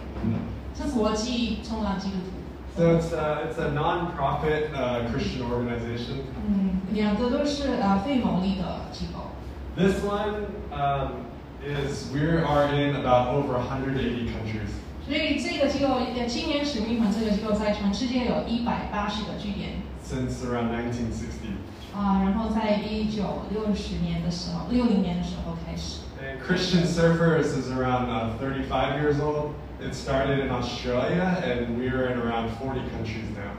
[0.74, 2.41] 是国际冲浪基督徒。
[2.78, 6.26] So it's uh, it's a non-profit uh, Christian organization.
[6.48, 9.32] 嗯，两个都是呃非牟利的机构。
[9.76, 11.26] This one um,
[11.64, 14.70] is we are in about over 180 countries.
[15.08, 19.82] 所以这个机构呃青年使命团这个机构在全世界有一百八十个据点。
[20.06, 21.58] since around 1960.
[21.96, 26.02] 啊、然后在一九六十年的时候，六零年的时候开始。
[26.22, 29.54] And Christian Surfers is around uh, 35 years old.
[29.82, 33.54] It started in Australia, and we're in around 40 countries now.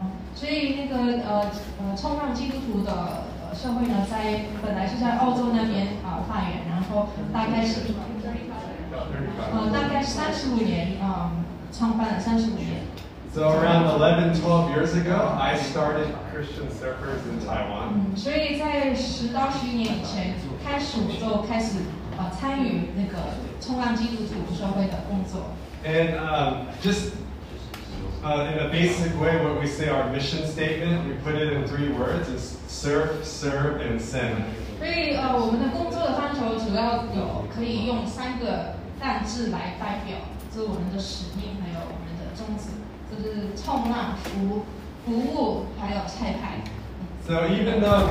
[0.00, 2.90] 哦所以那个呃呃冲浪基督徒的
[3.40, 9.52] 呃社会呢，在本来是在澳洲那边啊、发源，然后大概是 About 35.
[9.52, 12.82] 呃大概三十五年嗯创办了三十五年。
[13.34, 17.94] So around 11, 12 years ago, I started Christian Surfers in Taiwan.
[17.94, 21.78] 嗯，所以在十到十一年以前开始，我就开始
[22.19, 23.17] 呃参与那个
[23.61, 25.55] 冲浪基督徒社会的工作。
[25.85, 27.13] And um, just
[28.21, 31.65] uh, in a basic way, what we say our mission statement, we put it in
[31.65, 34.35] three words: is surf, serve, and send.
[34.77, 40.17] 所以呃，我们的工作的范畴主要有可以用三个单字来代表，
[40.53, 42.75] 这是我们的使命，还有我们的宗旨，
[43.09, 44.63] 就是冲浪、服
[45.05, 46.59] 服务，还有菜牌。
[47.25, 48.07] So even though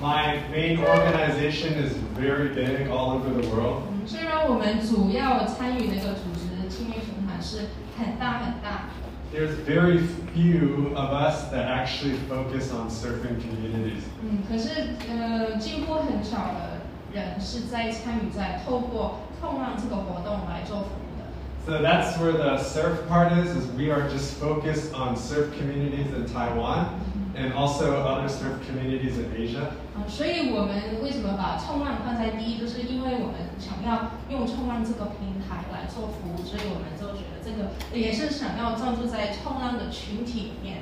[0.00, 8.90] my main organization is very big all over the world, 嗯，虽然我们主要参与那个组织青年群团是很大很大，
[9.32, 10.00] there's very
[10.34, 14.04] few of us that actually focus on surfing communities.
[14.22, 16.80] 嗯，可是呃，几乎很少的
[17.12, 21.24] 人是在参与在透过冲浪这个活动来做服务的。
[21.66, 26.12] So that's where the surf part is, is we are just focused on surf communities
[26.14, 27.00] in Taiwan
[27.34, 29.76] and also other surf communities in Asia.
[29.96, 40.78] 嗯，所以我们为什么把冲浪放在第一，就是因为我们想要用冲浪这个平台来做服务，所以我们就觉得这个也是想要专注在冲浪的群体里面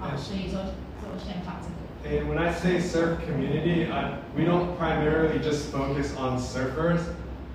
[0.00, 0.58] 啊，所以就
[1.00, 1.76] 就先发这个。
[2.04, 7.00] And when I say surf community, I, we don't primarily just focus on surfers,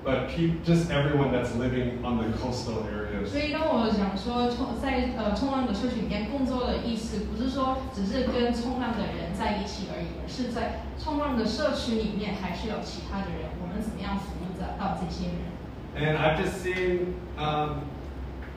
[0.03, 3.29] but peop just everyone that's living on the coastal areas.
[3.29, 15.53] 所以当我讲说冲在呃冲浪的社群里面工作的意思，不是说只是跟冲浪的人在一起而已，而是在冲浪的社群里面还是有其他的人，我们怎么样服务得到这些人？
[15.95, 17.83] And I've just seen, um,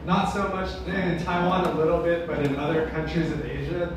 [0.06, 3.90] not so much in Taiwan a little bit, but in other countries in Asia,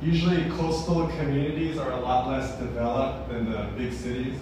[0.00, 4.38] usually coastal communities are a lot less developed than the big cities.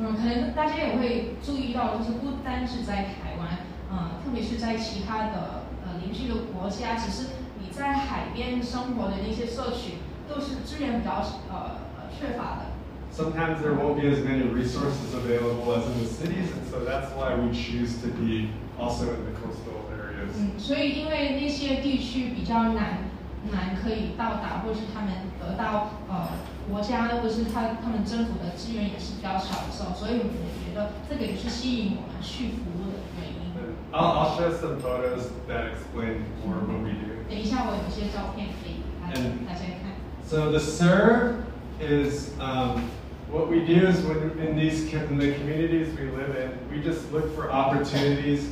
[0.00, 9.94] 嗯，可能大家也会注意到，就是不单是在台湾，嗯，特别是在其他的呃邻居的国家，其实你在海边生活的那些社区，
[10.28, 11.14] 都是资源比较
[11.50, 12.70] 呃呃缺乏的。
[13.10, 17.34] Sometimes there won't be as many resources available as in the cities, and so that's why
[17.34, 20.38] we choose to be also in the coastal areas.
[20.38, 23.07] 嗯，所以因为那些地区比较难
[23.51, 26.29] 难可以到达，或是他们得到呃
[26.69, 33.43] 国家或是他他们政府的资源也是比较少的时候，所以我们也觉得这个也是吸引我们去服务的原因。
[33.91, 37.13] I'll, I'll show some photos that explain more what we do.
[37.29, 39.93] 等一下我有一些照片可以给大家大家看。
[40.25, 41.43] So the serve
[41.79, 42.81] is um,
[43.29, 46.81] what we do is when in these co- in the communities we live in, we
[46.81, 48.51] just look for opportunities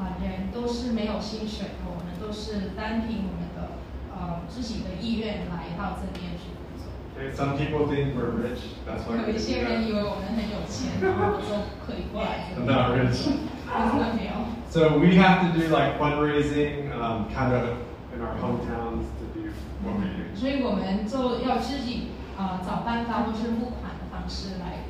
[0.00, 3.76] 啊、呃人都是没有薪水的，我们都是单凭我们的
[4.10, 6.88] 呃自己的意愿来到这边去工作。
[7.14, 8.80] Okay, some people think we're rich.
[8.88, 11.52] That's why 有一些人以为我们很有钱，然后就
[11.84, 12.76] 可以过来这 I'm 边。
[12.76, 13.28] not rich.
[13.68, 14.32] 真的没有。
[14.70, 17.76] So we have to do like fundraising, um, kind of
[18.14, 19.50] in our hometowns to do
[19.84, 20.34] what we do.
[20.34, 22.08] 所以我们就要自己
[22.38, 24.89] 呃找办法或是募款的方式来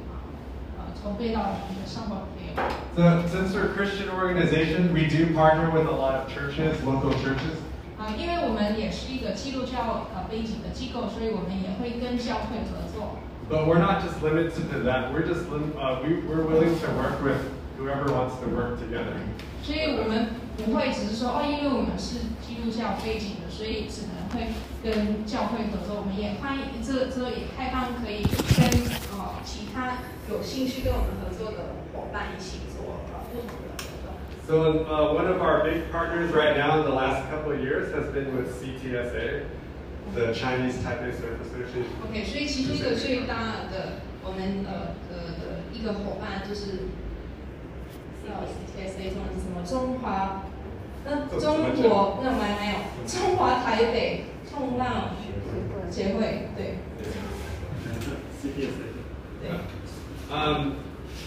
[2.96, 7.14] So since we're a Christian organization, we do partner with a lot of churches, local
[7.22, 7.60] churches.
[7.98, 13.18] 啊、因为我们也是一个基督教呃背景的机构，所以我们也会跟教会合作。
[13.50, 15.14] But we're not just limited to that.
[15.14, 17.40] We're just lim- uh, we, we're willing to work with
[17.78, 19.16] whoever wants to work together.
[19.64, 24.54] 所以我们不会只是说哦，因为我们是基督教背景的，所以只能会
[24.84, 25.96] 跟教会合作。
[25.98, 28.70] 我们也欢迎这这也开放可以跟
[29.41, 29.99] 呃其他
[30.29, 34.13] 有兴趣跟我们合作的伙伴一起做呃不同的活动。
[34.47, 38.13] So uh, one of our big partners right now in the last couple of years has
[38.13, 39.45] been with CTSA,
[40.15, 41.85] the Chinese Taipei Surf Association.
[42.05, 46.91] OK，所以其中一个最大的我们呃的的一个伙伴就是
[48.29, 49.65] 呃 CTSA 中文是什么？
[49.65, 50.43] 中华
[51.07, 55.17] 呃中国那没没有中华台北冲浪
[55.91, 56.75] 协会对。
[60.31, 60.75] Um,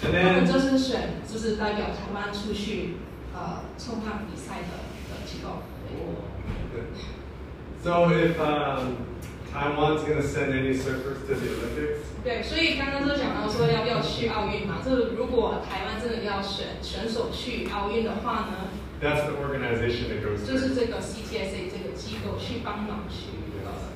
[0.03, 2.95] and 他们就是选，就是代表台湾出去
[3.33, 5.63] 呃冲浪比赛的的机构。
[6.71, 6.81] 对
[7.83, 8.95] so if um,
[9.53, 14.81] Taiwan's going to send any surfers to the Olympics, 对，所以刚刚就讲到说要不要去奥运嘛？
[14.83, 18.71] 就是如果台湾真的要选选手去奥运的话呢
[19.01, 23.91] ，that's the organization it goes 就是.这个 CTSA 这个机构去帮忙去呃，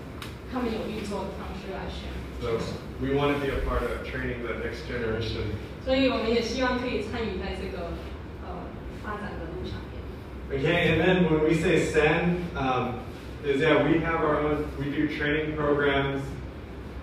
[0.51, 2.11] 他们有运作的方式来选。
[2.41, 2.59] So
[3.00, 5.44] we want to be a part of training the next generation.
[5.84, 7.92] 所以我们也希望可以参与在这个
[8.46, 8.66] 呃
[9.02, 10.00] 发展的路上面。
[10.50, 13.00] Okay, and then when we say send, um,
[13.44, 16.20] is yeah, we have our own, we do training programs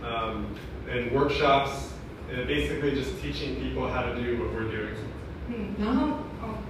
[0.03, 0.45] um,
[0.89, 1.93] and workshops,
[2.31, 4.95] and basically just teaching people how to do what we're doing.
[5.49, 6.61] 嗯，然后哦，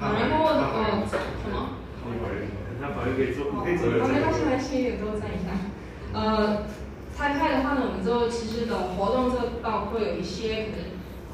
[0.00, 1.16] 然后呃什
[1.50, 1.70] 么？
[2.80, 5.50] 那法律可以做，哦，可以做好，没关系，没关系，有时候站一下。
[6.12, 6.66] 呃，
[7.15, 10.85] 拆开的话呢，我们就其实的活动就包括有一些可能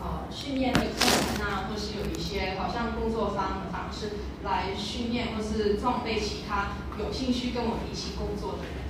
[0.01, 8.89] 呃训练的课程啊，或是有一些好像工作方的方式来训练或是装备其他有兴趣跟我们一起工作的人。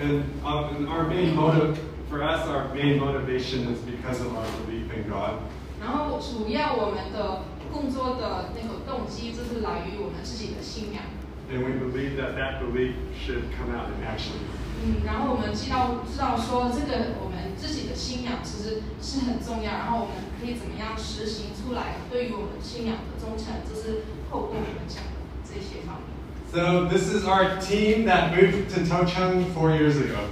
[0.00, 1.76] And, um, and our main motive,
[2.08, 5.44] for us, our main motivation is because of our belief in God.
[5.78, 11.02] 然后主要我们的工作的那个动机就是来于我们自己的信仰。
[11.51, 14.33] And we believe that that belief should come out in action.
[14.83, 26.09] 嗯，然后我们知道知道说这个我们自己的信仰其实是很重要，然后我们可以怎么样实行出来，对于我们信仰的忠诚，这是透过我们讲的这些方面。
[26.51, 30.25] So this is our team that moved to Tocheng four years ago.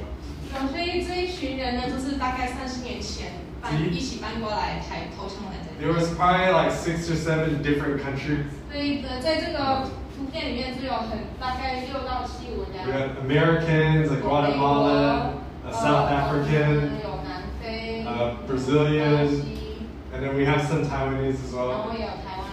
[0.52, 6.00] 那所以这一群人呢，就是大概三十年前搬嗯一起搬过来台头城来这 There 里。
[6.00, 8.46] was probably like six or seven different countries.
[8.72, 12.86] 所以呃，在这个 图片里面就有很大概六到七国 We 家。
[12.92, 15.34] had Americans, a Guatemalan,
[15.68, 16.74] a South 呃 African,
[17.04, 21.84] 有南非、 uh, 巴 Brazilian, 西， and then we have some Taiwanese as 然 well.
[21.84, 22.48] 后也有台湾。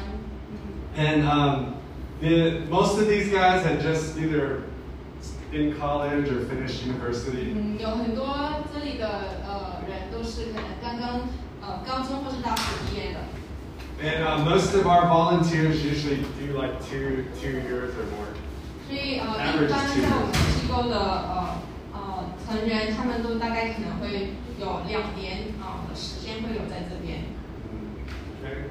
[0.50, 1.74] 嗯 And um,
[2.20, 4.62] the, most of these guys had just either
[5.52, 7.54] in college or finished university.
[7.54, 8.36] 嗯，有很多
[8.72, 9.08] 这里的
[9.46, 11.20] 呃人都是可能刚刚
[11.62, 13.20] 呃高中或是大学毕业的，
[14.02, 18.32] And uh, most of our volunteers usually do like two two years or more.
[18.88, 21.60] 所以呃 Average 一般 is two 在我们机构的呃
[21.92, 27.24] 呃成员，他们都大概可能会有两年啊、呃的时间会有在这边。
[28.42, 28.64] Okay.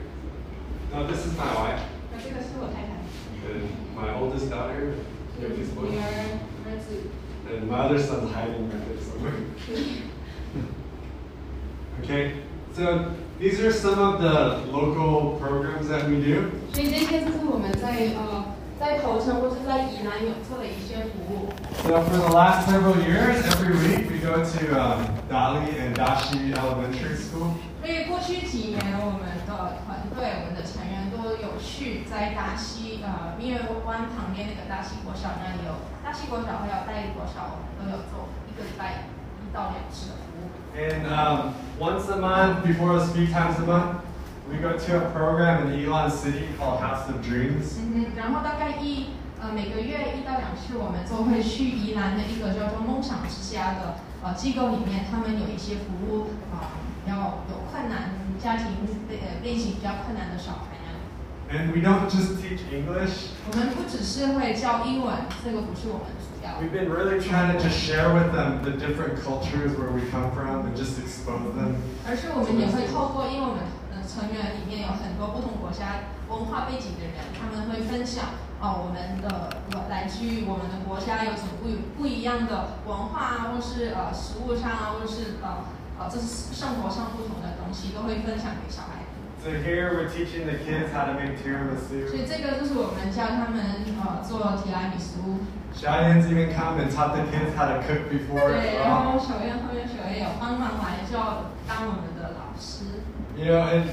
[0.91, 2.97] Now this is my wife 那这个是我太太，
[3.45, 4.97] and my oldest daughter,
[5.39, 7.13] youngest 女 one, 儿、儿子。
[7.47, 9.37] and my other son's hiding right there somewhere.
[12.03, 12.33] Okay.
[12.75, 13.11] So
[13.44, 16.48] These are some of the local programs that we do.
[16.72, 21.52] 所以这些就是我们在呃在头城或是在宜兰有做的一些服务。
[21.84, 27.20] So for the last several years, every week we go to um, Dali and Dashi Elementary
[27.20, 27.52] School.
[27.84, 39.04] 所以过去几年，我们的团队、我们的成员都有去在大溪呃蜜月湾旁边那个大溪国小那里有大溪国小还有大理国小，我们都有做一个礼拜
[39.44, 40.48] 一到两次的服务。
[40.75, 43.99] And um, once a month, before us, three times a month,
[44.49, 47.77] we go to a program in Elon City called House of Dreams.
[47.77, 49.09] 嗯哼，然后大概一
[49.41, 58.67] 呃每个月一到两次，我们都会去宜兰的一个叫做梦想之家的呃机构里面，他们有一些服务啊、比较有困难家庭
[59.09, 60.99] 类呃类型比较困难的小孩那里。
[61.51, 63.33] And we don't just teach English.
[63.49, 66.22] 我们不只是会教英文，这个不是我们主要。
[66.59, 70.27] We've been really trying to just share with them the different cultures where we come
[70.35, 71.79] from and just expose them.
[72.03, 73.63] 而是我们也会透过，因为我们
[73.95, 85.63] 呃成员里面有很多不同国家文化背景的人，他们会分享哦我们的我来自于我们的国家有什么不不一样的文化啊，或是呃食物上啊，或是呃
[85.95, 89.15] 呃这是生活上不同的东西，都会分享给小孩子。
[89.39, 92.27] So here we're teaching the kids how to make 所以 tiramisu.
[92.27, 95.39] 这个就是我们教他们呃做提拉米苏。
[95.75, 99.13] Xiaoyan's even come and taught the kids how to cook before as 对，然 well.
[99.13, 101.17] 后小燕后面小燕有帮忙来就
[101.67, 102.83] 当我们的老师。
[103.37, 103.85] You know, and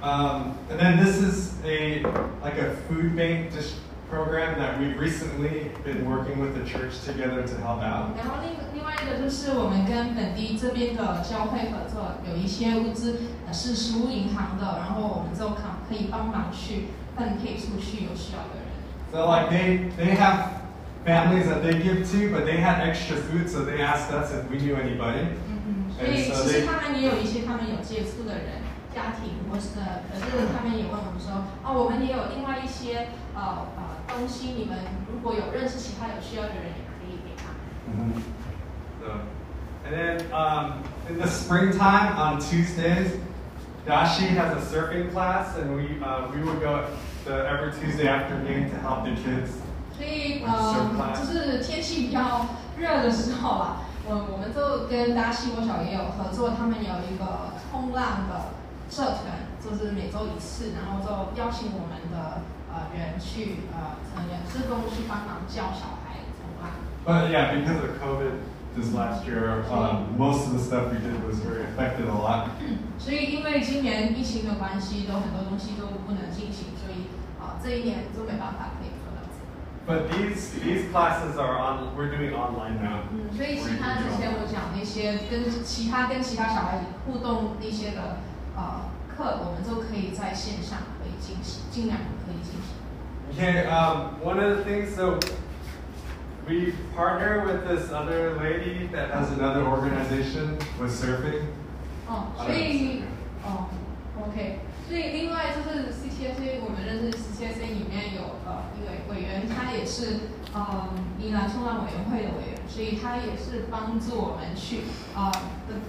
[0.00, 2.02] um, and then this is a
[2.42, 3.74] like a food bank dish
[4.08, 8.16] program that we've recently been working with the church together to help out.
[8.16, 18.64] 然后另另外一个就是我们跟本地这边的教会合作，有一些物资呃是食物银行的，然后我们就可可以帮忙去分配出去有需要的人。
[19.12, 20.61] So like they they have
[21.04, 24.48] families that they give to, but they had extra food, so they asked us if
[24.50, 25.32] we knew anybody.
[25.48, 28.62] 嗯嗯，所以其实他们也有一些他们有接触的人，
[28.94, 34.78] 家庭或是呃，可是他们也问我们说，哦，我们也有另外一些呃呃东西，你们
[35.10, 38.22] 如果有认识其他有需要的人，也可以给他们。
[39.00, 39.20] So,
[39.86, 43.16] and then um, in the springtime on Tuesdays,
[43.86, 46.84] Dashi has a surfing class, and we uh, we would go
[47.24, 49.52] the, every Tuesday afternoon to help the kids.
[50.03, 52.45] 所以呃，就是天气比较
[52.77, 58.51] 热的时候啊， 我我们就跟大西国小也有合作，他们有一个冲浪的
[58.91, 66.75] 社团，就是每周一次，然后就邀请我们的呃人去呃成员自工去帮忙教小孩冲浪。
[67.07, 68.43] But yeah, because of COVID
[68.75, 72.51] this last year, um, most of the stuff we did was very affected a lot.
[72.99, 77.07] 所以因为今年疫情的关系，都很多东西都不能进行，所以
[77.39, 78.75] 啊、呃这一年就没办法。
[79.86, 81.96] But these these classes are on.
[81.96, 83.08] We're doing online now.
[83.10, 88.18] 嗯，所以其他之前我讲那些跟其他跟其他小孩子互动那些的
[88.54, 92.76] 呃课，我们都可以在线上可以进行，尽量可以进行。
[93.32, 95.18] Okay, um, one of the things, so
[96.46, 101.46] we partner with this other lady that has another organization with surfing.
[102.06, 103.02] 哦，所以
[103.42, 103.68] 哦，
[104.20, 104.58] OK，
[104.93, 114.81] 所以另外就是 CTSA，我们认识 CTSA 里面有呃一个委员，他也是呃宜兰冲浪委员会的委员，所以他也是帮助我们去
[115.15, 115.31] 呃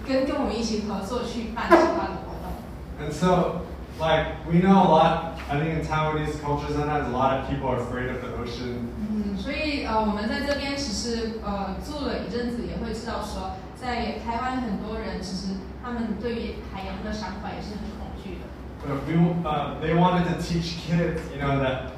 [0.07, 2.49] 跟跟我们一起合作去办其他的活动。
[2.97, 3.61] And so,
[4.01, 7.69] like, we know a lot, I think in Taiwanese culture sometimes a lot of people
[7.69, 8.89] are afraid of the ocean.
[9.05, 18.04] 嗯，所以呃，我们在这边其实呃住了一阵子，也会知道说，在台湾很多人其实他们对于海洋的想法也是很恐。
[18.84, 19.14] But we,
[19.44, 21.92] uh, they wanted to teach kids, you know, that,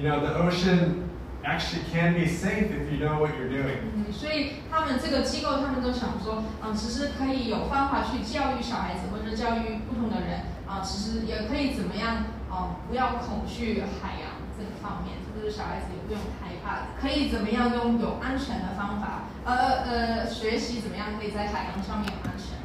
[0.00, 1.10] you know, the ocean
[1.44, 3.84] actually can be safe if you know what you're doing.
[3.94, 22.56] 嗯，所以他们这个机构，他们都想说，嗯，其实可以有方法去教育小孩子，或者教育不同的人，啊，其实也可以怎么样，啊，不要恐惧海洋这个方面，就是小孩子也不用害怕，可以怎么样用有安全的方法，呃呃，学习怎么样可以在海洋上面有安全。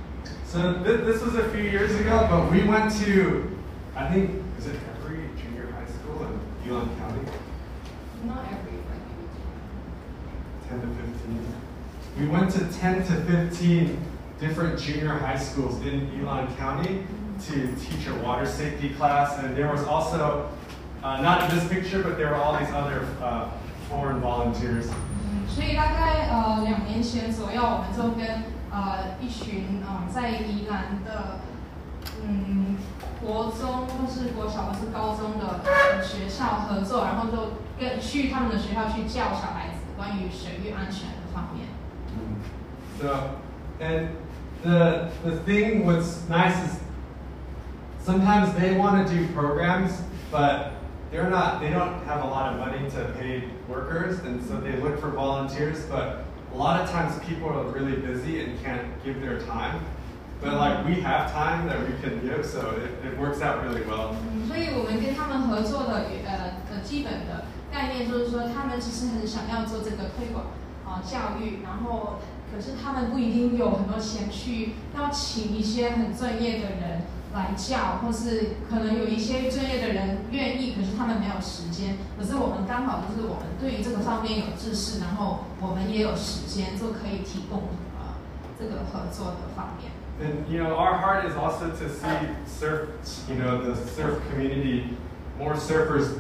[0.46, 3.58] So th- this was a few years ago, but we went to,
[3.96, 7.22] I think, is it every junior high school in Elon County?
[8.26, 9.28] Not every like maybe
[10.70, 11.54] 10 to 15.
[12.20, 13.14] We went to 10 to
[13.50, 13.98] 15
[14.40, 17.04] different junior high schools in Elon County
[17.48, 20.50] to teach a water safety class, and there was also,
[21.04, 23.50] uh, not in this picture, but there were all these other uh,
[23.90, 24.88] foreign volunteers.
[25.30, 31.40] 嗯，所以大概呃两年前左右，我们就跟呃一群嗯、在宜兰的
[32.24, 32.76] 嗯
[33.22, 41.68] 国中或是国小或是高中的呃学校合作，然后就跟去他们的学校去教小孩子关于水域安全的方面。
[43.00, 43.38] So,
[43.80, 44.10] and
[44.64, 46.80] the the thing what's nice is
[48.04, 50.02] sometimes they want to do programs,
[50.32, 50.72] but
[51.12, 54.76] they're not they don't have a lot of money to pay workers, and so they
[54.82, 55.86] look for volunteers.
[55.90, 59.82] But a lot of times people are really busy and can't give their time.
[60.43, 63.87] But like we have time that we can give, so it, it works out really
[63.87, 64.17] well.
[64.35, 70.47] 嗯，所以我们跟他们合作的呃的基本的概念就是说，他们其实很想要做这个推广
[70.85, 72.19] 啊、教育，然后
[72.53, 81.99] 可是他们不一定有很多钱去要请一些很专业的人来教，或是可能有一些专业的人愿意，可是他们没有时间。
[82.19, 88.19] 可是我们刚好就是我们对于这个方面有知识，然后我们也有时间，就可以提供呃
[88.59, 89.92] 这个合作的方面。
[90.22, 92.90] And you know, our heart is also to see surf,
[93.30, 94.98] you know, the surf community,
[95.38, 96.20] more surfers,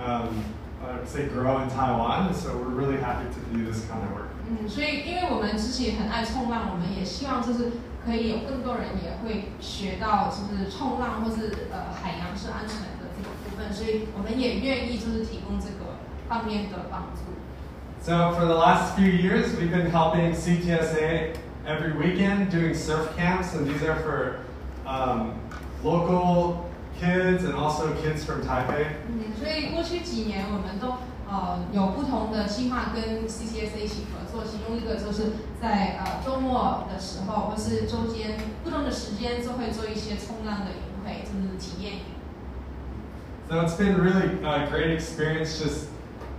[0.00, 0.44] um,
[0.82, 2.34] I would say, grow in Taiwan.
[2.34, 4.28] So we're really happy to do this kind of work.
[4.48, 7.70] 嗯，所以因为我们自己很爱冲浪，我们也希望就是
[8.04, 17.30] 可以有更多人也会学到就是冲浪或是呃海洋是安全的这个部分，所以我们也愿意就是提供这个方面的帮助。
[18.00, 21.34] So for the last few years, we've been helping CTSA
[21.66, 24.40] every weekend doing surf camps, and these are for
[24.86, 25.32] um,
[25.82, 26.68] local
[26.98, 28.86] kids and also kids from Taipei.
[29.08, 30.96] 嗯，所以过去几年我们都
[31.30, 42.00] 呃有不同的计划跟 CCSA 一起合作，其中一个就是在呃周末的时候或是周间不同的时间就会做一些冲浪的营会，就是体验营。
[43.48, 45.58] So it's been really a great experience.
[45.58, 45.88] Just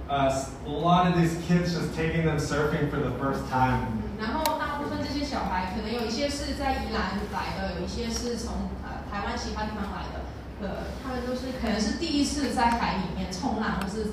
[0.09, 0.29] uh,
[0.65, 3.87] a lot of these kids just taking them surfing for the first time.
[3.89, 4.72] 嗯，然后大部分
[5.06, 10.24] 这些小孩，可能有一些是在宜兰来的，有一些是从呃台湾其他地方来的，
[10.60, 14.12] 呃，他们都是可能是第一次在海里面冲浪，或是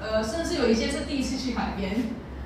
[0.00, 1.92] 呃，甚至有一些是第一次去海边。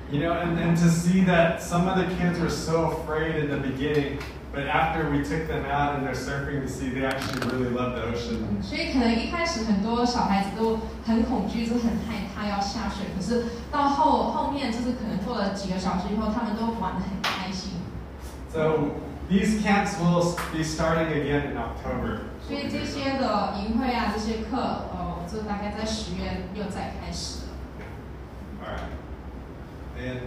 [0.09, 3.49] You know, and, and to see that some of the kids were so afraid in
[3.49, 4.19] the beginning,
[4.53, 7.95] but after we took them out and they're surfing to see, they actually really love
[7.95, 8.61] the ocean.
[8.61, 13.07] 所以可能一开始很多小孩子都很恐惧，就很害怕要下水。
[13.17, 17.36] 可是到后后面，就是可能过了几个小时以后，他们都玩得很。
[18.56, 18.90] So
[19.30, 22.20] these camps will be starting again in October.
[22.46, 24.56] 所以这些的营会啊，这些课，
[24.92, 27.52] 呃，就大概在十月又再开始了。
[28.62, 28.90] All right.
[29.98, 30.20] And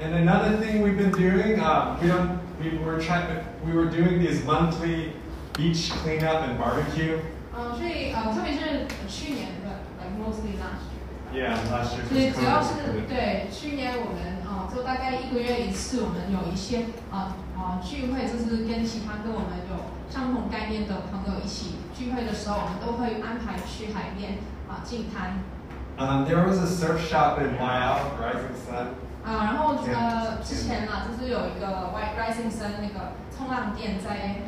[0.00, 3.26] and another thing we've been doing, uh, we don't we were trying
[3.64, 5.12] we were doing these monthly
[5.54, 7.18] beach cleanup and barbecue.
[7.56, 11.00] 嗯，所以呃，特别是去年的，like mostly last year。
[11.32, 12.06] Yeah, last year.
[12.08, 13.08] 所以 'cause 主要 COVID 是 couldn't.
[13.08, 17.34] 对去年我们啊、呃就大概一个月一次，我们有一些啊
[17.65, 24.37] 啊、聚会，就是跟其他跟我们有相同概念的朋友一起聚会的时候，我们都会安排去海边
[24.69, 25.39] 啊净滩
[25.97, 28.87] Um, there was a surf shop in Waiao, Rising Sun.
[29.25, 34.41] 啊，然后呃之前啊就是有一个 White Rising Sun 那个冲浪店在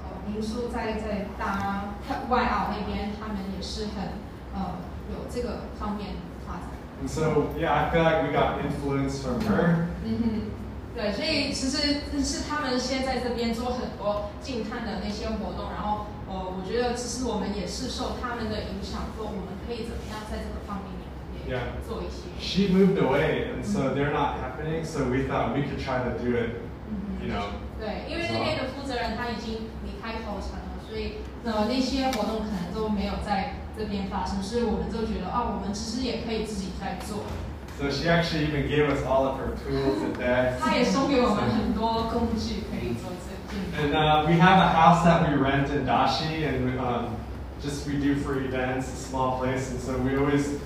[0.00, 1.96] 呃民宿在在大
[2.30, 4.16] 外澳那边，他们也是很
[4.54, 4.76] 呃
[5.10, 6.10] 有这个方面
[6.46, 6.70] 发展。
[7.02, 9.88] And so yeah, I feel like we got influence from her.
[10.04, 10.40] 嗯哼，
[10.98, 21.78] 对，所以其实是他们先在这边做很多静态的那些活动，然后呃，我觉得其实我们也是受他们的影响，说我们可以怎么样在这个方面也 Yeah.
[21.86, 22.26] 做一些。
[22.42, 24.84] She moved away, and so they're not happening.
[24.84, 26.66] So we thought we could try to do it.
[26.90, 37.22] 嗯 You，know, 对，因为那边的负责人他已经离开头城了，所以呃那些活动可能都没有在这边发生，所以我们就觉得哦，我们其实也可以自己在做。
[37.79, 40.59] so she actually even gave us all of her tools and bags.
[40.59, 43.33] 他也送给我们很多工具可以做这件。
[43.79, 47.15] And uh, we have a house that we rent in Dashi, and we, um,
[47.61, 50.59] just we do for events, a small place, and so we always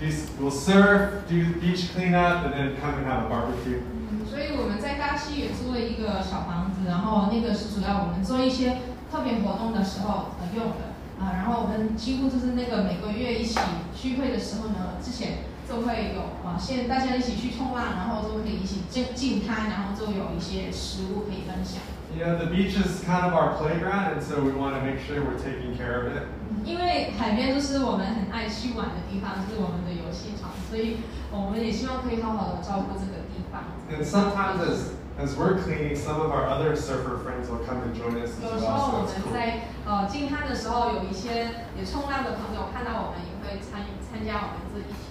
[0.00, 0.08] do.
[0.38, 3.80] We'll surf, do beach cleanup, and then come and have a barbecue.
[4.10, 8.78] 嗯，所以我们在大溪也租了一个小房子，然后那个是主要我们做一些
[9.10, 13.58] 特别活动的时候呃用的啊、然后我们几乎就是那个每个月一起
[13.96, 15.38] 聚会的时候呢，之前
[15.71, 21.79] 就会有啊，现、大家一起去冲浪，然后都可以一起进进滩，然后就有一些食物可以分享。
[22.11, 25.23] You know, the beach is kind of our playground, and so we want to make sure
[25.23, 26.27] we're taking care of it.
[26.65, 30.97] 因为海边就是我们很爱去玩的地方，就是我们的游戏场，所以
[31.31, 33.63] 我们也希望可以好好的照顾这个地方。
[33.87, 38.19] And sometimes, as as we're cleaning, some of our other surfer friends will come and join
[38.19, 45.10] us 有时候.我们在呃进滩的时候，有一些也冲浪的朋友看到我们，也会参与参加我们这一。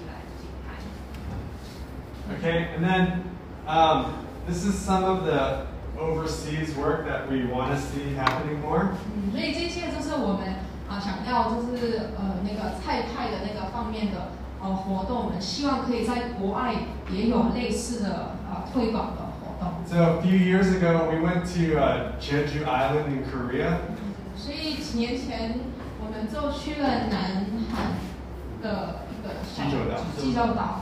[2.38, 3.24] Okay, and then
[3.68, 5.68] um, this is some of the
[6.00, 8.90] overseas work that we want to see happening more.
[9.16, 10.56] 嗯，所以这些就是我们
[10.88, 14.32] 啊、想要就是呃那个菜派的那个方面的
[14.62, 16.74] 呃活动，我们希望可以在国外
[17.12, 19.74] 也有类似的呃推广的活动。
[19.86, 23.78] So a few years ago, we went to uh, Jeju Island in Korea,
[24.36, 25.60] 所以几年前
[26.00, 27.94] 我们 们就去了南韩
[28.62, 30.82] 的一个小济州岛济州岛。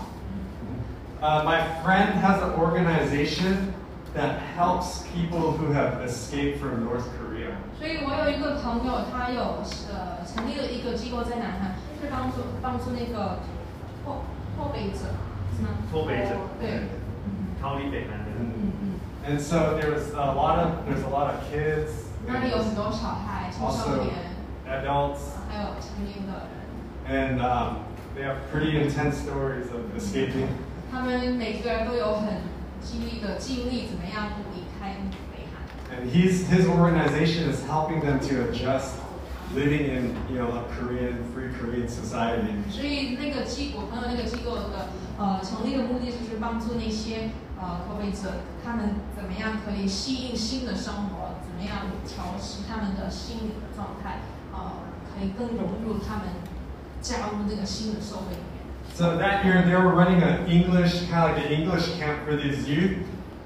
[1.22, 3.74] Uh, my friend has an organization
[4.14, 7.56] that helps people who have escaped from North Korea.
[7.80, 13.40] 所以我有一个朋友，他有呃成立了一个机构在南韩，是帮助帮助那个
[14.04, 14.24] 脱
[14.56, 15.16] 脱北者，
[15.56, 15.70] 是吗？
[15.92, 16.88] 脱北者对，
[17.62, 18.44] 逃离北韩的人。
[18.44, 24.12] 嗯嗯， And so there's a lot of there's a lot of kids, 那里有很多小孩、青少 also 年，
[24.68, 27.78] adults, 还有成年的人， and um,
[28.16, 30.48] they have pretty intense stories of escaping.
[30.91, 32.43] 他们每个人都有很
[32.83, 34.97] 激励的经历，怎么样不离开
[35.33, 35.69] 北韩。
[35.91, 38.97] And his his organization is helping them to adjust
[39.55, 42.57] living in you know a Korean free Korean society.
[42.71, 54.21] 所以那个机，我朋友那个机构的呃成立的目的就是帮助那些呃脱北者，他们怎么样可以适应新的生活，怎么样调试他们的心理的状态，
[54.53, 56.29] 呃，可以更融入他们
[57.01, 58.58] 加入这个新的社会里面。
[58.98, 62.68] So that year they were running an English kind of like an English camp for these
[62.68, 62.98] youth.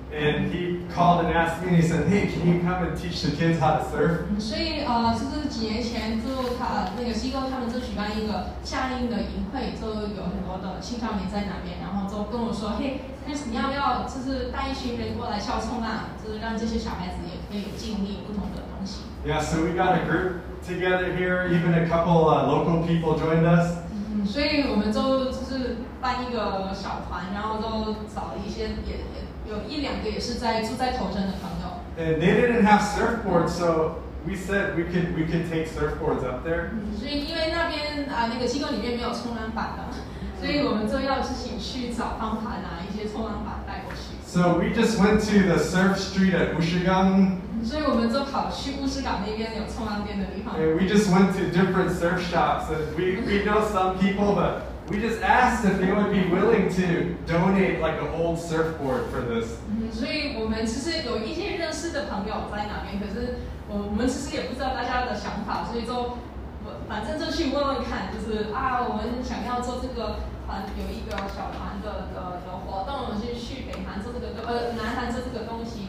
[0.08, 3.22] And he called and asked me, and he said, "Hey, can you come and teach
[3.22, 19.04] the kids how to surf?" 嗯所以呃，就是几年前就他那个机构他们就举办一个夏令的营会，就有很多的青少年在那边，然后就跟我说，嘿，那你要不要就是带一群人过来校冲浪，就是让这些小孩子也可以经历不同的东西。
[19.28, 21.52] Yeah, so we got a group together here.
[21.52, 23.76] Even a couple uh, local people joined us.
[24.13, 31.81] 嗯，所以我们就就是办一个小团，然后就找一些也也有一两个也是在住在头城的朋友。
[31.99, 36.71] And they didn't have surfboards, so we said we could we could take surfboards up there.
[36.73, 39.97] 嗯，所以因为那边啊、那个机构里面没有冲浪板的，
[40.41, 44.13] 所以我们就要自己去找方法拿一些冲浪板带过去。
[44.27, 50.55] So we just went to the surf street at Ushigang, 所以我们就跑去乌石港那边有冲浪店的地方。
[50.59, 52.71] and we just went to different surf shops.
[52.71, 56.69] And we, we know some people, but we just asked if they would be willing
[56.69, 59.57] to donate like an old surfboard for this.
[59.71, 63.39] 嗯，所以我们其实有一些认识的朋友在那边，可是
[63.69, 66.19] 我我们其实也不知道大家的想法，所以就
[66.67, 75.89] 我反正就去问问看，就是啊，我们想要做这个团有一个小团的的的活动，是去北韩做这个呃南韩做这个东西，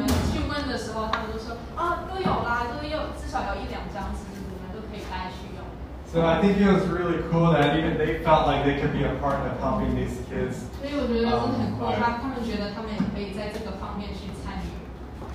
[6.12, 9.04] So I think it was really cool that even they felt like they could be
[9.04, 10.64] a part of helping these kids.
[10.80, 14.70] 所以我觉得是很酷，嗯他他们觉得他们也可以在这个方面去参与。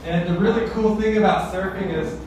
[0.08, 2.18] And the really cool thing about surfing is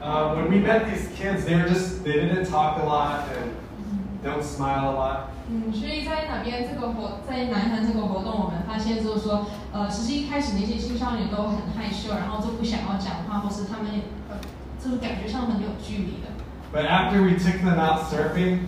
[0.00, 3.52] uh, when we met these kids, they were just, they didn't talk a lot and
[4.24, 5.16] don't smile a lot.
[5.46, 13.92] 嗯，所以在哪边这个活，在南韩这个活动，我们发现就是说，呃，其实一开始那些青少年都很害羞，然后就不想要讲话，或是他们
[14.30, 14.40] 呃，
[14.82, 16.32] 就是感觉上很有距离的。
[16.72, 18.66] But after we took them out surfing,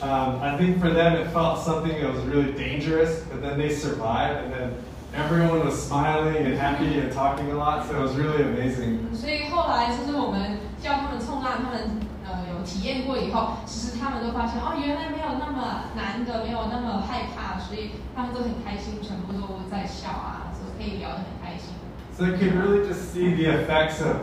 [0.00, 3.68] um, I think for them it felt something that was really dangerous, but then they
[3.68, 4.70] survived and then
[5.14, 9.04] everyone was smiling and happy and talking a lot, so it was really amazing.
[9.10, 21.76] 嗯所以后来就是我们叫他们冲浪，他们呃有体验过以后，其实他们都发现哦，原来没有那么难的，没有那么害怕，所以他们都很开心，全部都在笑啊，就可以聊得很开心。
[22.16, 24.16] So you can really just see the effects of,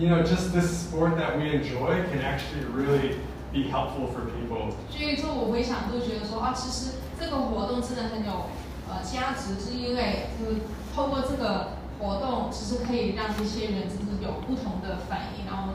[0.00, 3.16] you know, just this sport that we enjoy can actually really
[3.52, 4.74] be helpful for people.
[4.90, 8.50] 所以就我回想就觉得说啊，其实这个活动真的很有
[8.88, 10.60] 呃价值，是因为就是
[10.94, 15.72] 透过这个活动，其实可以让这些人就是有不同的反应，然后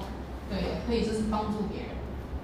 [0.49, 1.91] 对，可以就是帮助别人。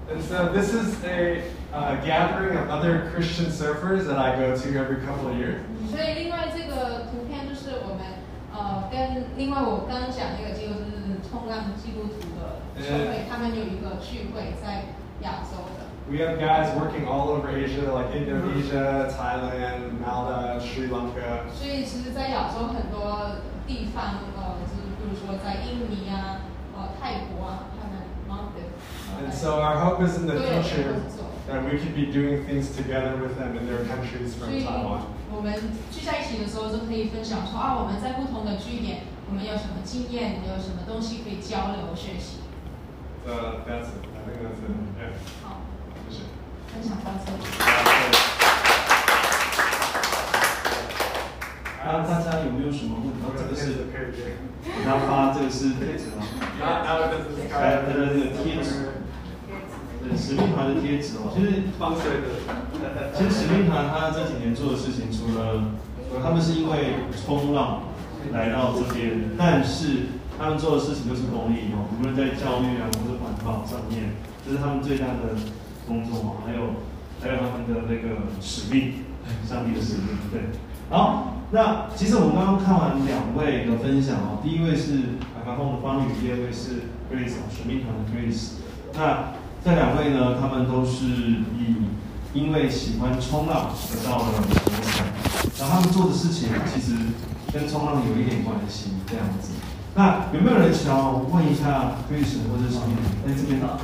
[0.08, 4.68] And so this is a uh, gathering of other Christian surfers that I go to
[4.78, 5.60] every couple of years.
[5.90, 11.01] 所以另外这个图片就是我们呃跟另外我刚刚讲那个机构就是
[11.32, 15.88] 冲浪基督徒的社会，他们有一个聚会在亚洲的。
[16.10, 21.48] We have guys working all over Asia, like Indonesia, Thailand, Maldives, Sri Lanka.
[21.52, 23.36] 所以其实，在亚洲很多
[23.66, 28.72] 地方，呃，就是比如说在印尼啊、呃泰国啊，他们 Maldives，
[29.20, 31.28] And so our hope is in the 都有 future 合作。
[31.48, 34.64] that we could be doing things together with them in their countries 所 from 以
[34.64, 35.00] Taiwan.
[35.30, 35.52] 我们
[35.92, 39.00] 聚在一起的时候，就可以分享说啊，我们在不同的据点，
[39.33, 42.37] 我们有什么经验，有什么东西可以交流学习。
[43.25, 43.33] So
[43.65, 44.05] that's it.
[44.13, 44.69] I think that's it.
[44.93, 45.17] Yeah.
[45.41, 45.65] 好
[45.97, 46.29] ，That's it.
[46.69, 47.41] 分享到这里。
[51.83, 53.17] 那大家有没有有什么问题？
[53.35, 56.21] 这个是给他发，这个是贴纸啊
[56.85, 59.01] 还有它的这个贴纸，
[60.03, 61.33] 对，使命团的贴纸哦。
[61.35, 62.37] 其实放水的。
[63.17, 65.73] 其实使命团他这几年做的事情，除了
[66.07, 67.81] 除了他们是因为冲浪
[68.31, 70.07] 来到这边，但是
[70.37, 74.13] 他们做的事情就是公益哦，无论在教育啊或者环保上面，
[74.45, 75.35] 这是他们最大的
[75.87, 76.35] 工作哦。
[76.45, 76.81] 还有
[77.21, 79.05] 还有他们的那个使命，
[79.47, 80.17] 上帝的使命。
[80.31, 80.41] 对，
[80.89, 88.61] 好，那其实我们刚刚看完两位的分享哦，第一位是白发凤的方宇，第二位是 Grace 哦，使命团的 Grace。
[88.95, 91.75] 那这两位呢，他们都是以
[92.33, 94.25] 因为喜欢冲浪得到了，
[95.58, 96.96] 然后他们做的事情其实
[97.52, 99.52] 跟冲浪有一点关系，这样子。
[99.94, 102.96] 那有没有人想要问一下 Grace 或者是什么？
[103.26, 103.78] 在这边呢？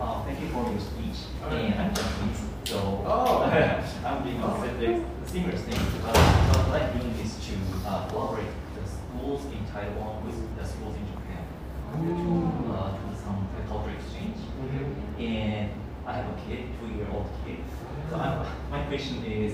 [0.00, 1.26] Oh, thank you for your speech.
[1.50, 3.42] And I'm Japanese, so Oh.
[3.50, 5.90] I'm being considered similar things.
[6.00, 10.64] But uh, what I'm doing is to uh, collaborate the schools in Taiwan with the
[10.64, 11.42] schools in Japan
[11.98, 12.06] to
[12.70, 14.38] uh, do some cultural exchange.
[15.18, 15.70] And
[16.05, 17.57] I have a kid, two-year-old kid.
[18.09, 19.53] So I'm, my question is,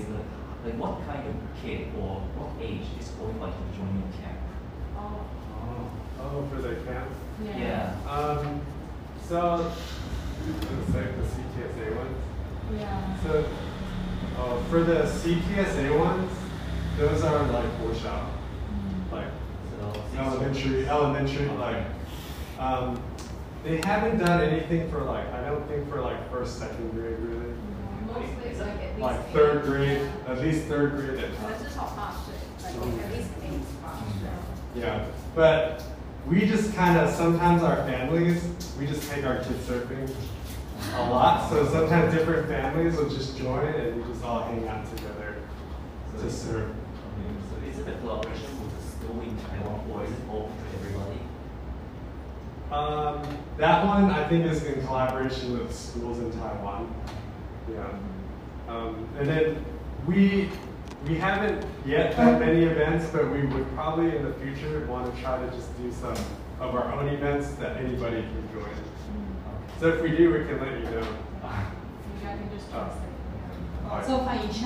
[0.64, 4.38] like, what kind of kid or what age is qualified to join your camp?
[4.96, 5.90] Oh,
[6.22, 7.08] Oh, for the camp.
[7.44, 7.58] Yeah.
[7.58, 8.10] yeah.
[8.10, 8.60] Um,
[9.26, 9.72] so,
[10.46, 12.18] let's say the CTSA ones.
[12.78, 13.16] yeah.
[13.22, 13.44] So,
[14.38, 16.30] uh, for the CTSA ones,
[16.98, 18.30] those are like workshop,
[19.12, 19.28] like
[19.78, 21.84] So six- elementary, elementary, like,
[22.58, 23.00] um,
[23.62, 27.52] they haven't done anything for like, I don't think for like first, second grade really.
[28.06, 29.00] Mostly like at least.
[29.00, 31.24] Like third grade, at least third grade.
[31.24, 31.30] At
[34.74, 35.04] Yeah,
[35.34, 35.82] but
[36.26, 38.42] we just kind of, sometimes our families,
[38.78, 40.10] we just take our kids surfing
[40.94, 41.50] a lot.
[41.50, 45.36] So sometimes different families will just join and we just all hang out together
[46.18, 46.70] to surf.
[47.50, 50.50] So is it a collaboration with the school in Taiwan or is it all
[52.71, 53.21] Um,
[53.57, 56.87] that one I think is in collaboration with schools in Taiwan.
[57.69, 57.85] Yeah,
[58.67, 59.63] um, and then
[60.07, 60.49] we
[61.07, 65.21] we haven't yet done many events, but we would probably in the future want to
[65.21, 66.17] try to just do some
[66.59, 68.75] of our own events that anybody can join.
[69.79, 71.05] So if we do, we can let you know.
[71.05, 73.13] You guys can just translate.
[73.87, 74.65] 好做翻译一下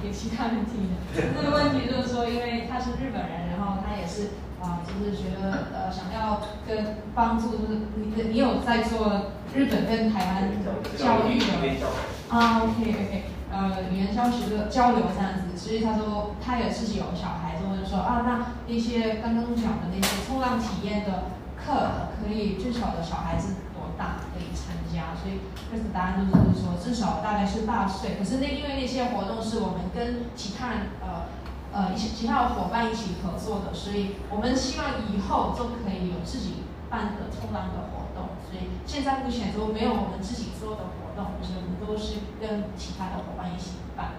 [0.00, 0.94] 给其他人听的。
[1.12, 4.30] 这个问题就是说，因为他是日本人，然后他也是
[4.65, 10.49] 啊、就是觉得呃想要跟帮助，就是你你有在做日本跟台湾
[10.97, 11.87] 教育的
[12.29, 25.13] 啊，OK OK，呃，语言教学的交流这样子，所以他说他也自己有小孩，所以就说啊，那那些刚刚讲的那些冲浪体验的课，可以最小的小孩子多大可以参加？
[25.21, 25.39] 所以
[25.71, 28.15] 这次答案就是说至少大概是八岁。
[28.17, 31.29] 可是那因为那些活动是我们跟其他人呃
[31.75, 38.39] 呃一些其他的伙伴一起合作的，所以我们希望以后都可以有自己办的冲浪的活动。
[38.47, 44.13] 所以现在目前都没有我们自己做的活动，就是我们都是跟其他的伙伴一起办。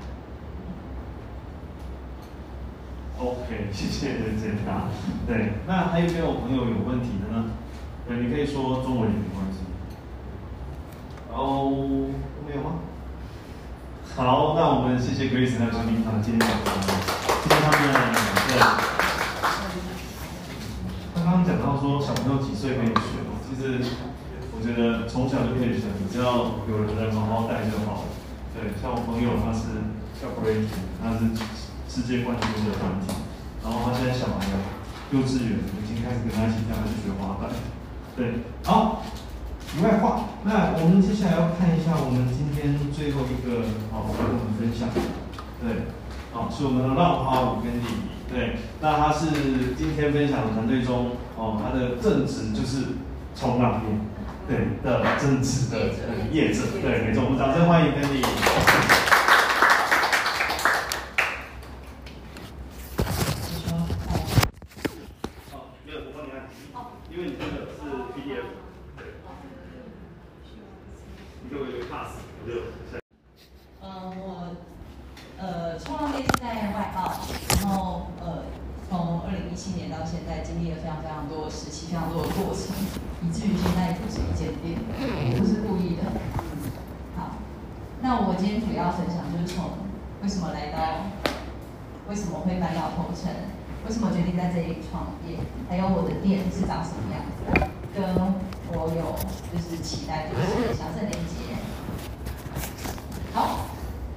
[3.18, 4.92] OK， 谢谢你的解答。
[5.26, 7.52] 对，那还有没有朋友有问题的呢？
[8.07, 9.64] 对，你可以说中文也没关系。
[11.32, 12.11] 哦，
[12.46, 12.80] 没有吗？
[14.17, 17.77] 好，那我们谢谢 Grace 还有陈明堂今天的，谢谢他们。
[18.49, 18.57] 对，
[21.12, 23.77] 他刚刚讲到说小朋友几岁可以学，其实
[24.57, 28.17] 我觉得从小就可以学，只要有人来好好带就好了。
[28.57, 29.85] 对，像我朋友他是
[30.17, 30.64] 叫 Brady，
[31.05, 31.37] 他是
[31.85, 33.12] 世界冠军的团体，
[33.61, 34.49] 然后他现在小孩
[35.12, 37.53] 幼稚园已经开始跟他一起带他去学滑板。
[38.17, 39.05] 对，好，
[39.67, 44.89] 题外话，那我们接下来要看一下我们今天最后一个好来跟我们分享，
[45.61, 45.85] 对，
[46.33, 49.27] 好是我们的浪花舞跟礼仪，对，那他是
[49.77, 52.97] 今天分享的团队中，哦，他的正职就是
[53.35, 53.99] 冲浪业，
[54.49, 58.23] 对的正职的呃业者，对，没错，我们掌声欢迎跟你。
[65.53, 66.49] 好，没有，我帮你按，
[67.11, 67.81] 因为你这个是
[68.14, 68.57] PDF，
[68.97, 69.01] 对，
[71.57, 72.62] 你给我。
[73.80, 74.57] 呃，我
[75.38, 77.12] 呃冲浪店是在外澳，
[77.62, 78.44] 然后呃
[78.88, 82.76] 从二零一七年到现在，经历了非常非常多的时期，非常多的过程，
[83.22, 86.02] 以至于现在不是一间店，我不是故意的。
[87.16, 87.40] 好，
[88.02, 89.70] 那我今天主要分享就是从
[90.22, 91.09] 为什么来到，
[92.09, 93.32] 为什么会搬到头城，
[93.86, 95.38] 为什么决定在这里创业，
[95.70, 97.40] 还有我的店是长什么样子，
[97.94, 98.02] 跟
[98.72, 99.14] 我有
[99.52, 101.45] 就是期待就是小镇连接。
[103.37, 103.68] 好，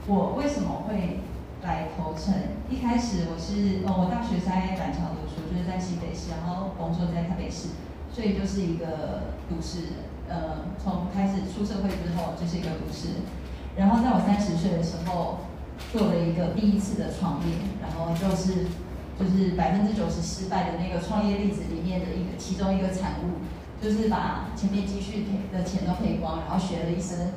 [0.08, 1.20] 我为什么会
[1.62, 2.34] 来投城，
[2.72, 7.76] 一开始我是哦，我大学在板桥读书，就是在新北市，然后工作在台北市，
[8.16, 10.08] 所以就是一个都市人。
[10.32, 13.28] 呃，从开始出社会之后就是一个都市人。
[13.76, 15.44] 然后在我三十岁的时候，
[15.92, 18.72] 做了一个第一次的创业，然后就是
[19.20, 23.44] 就是百分之九十失败的那个创业例子里面的一个其中一个产物，
[23.84, 27.36] 就是把前面积蓄的钱都赔光，然后学了一身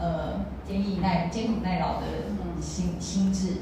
[0.00, 2.06] 呃坚毅耐艰苦耐劳的
[2.60, 3.58] 心心智，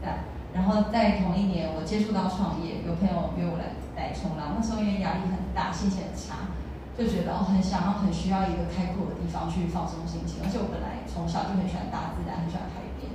[0.00, 0.18] 这样。
[0.52, 6.50] 然后在同一年，我接触到创业，有朋友约我来来冲浪，那时候因为压力很大，心情很差，
[6.96, 13.12] 就觉得哦很想要很需要一个开阔的地方去放松心情，而且我本来从小就很喜欢大自然，很喜欢海边。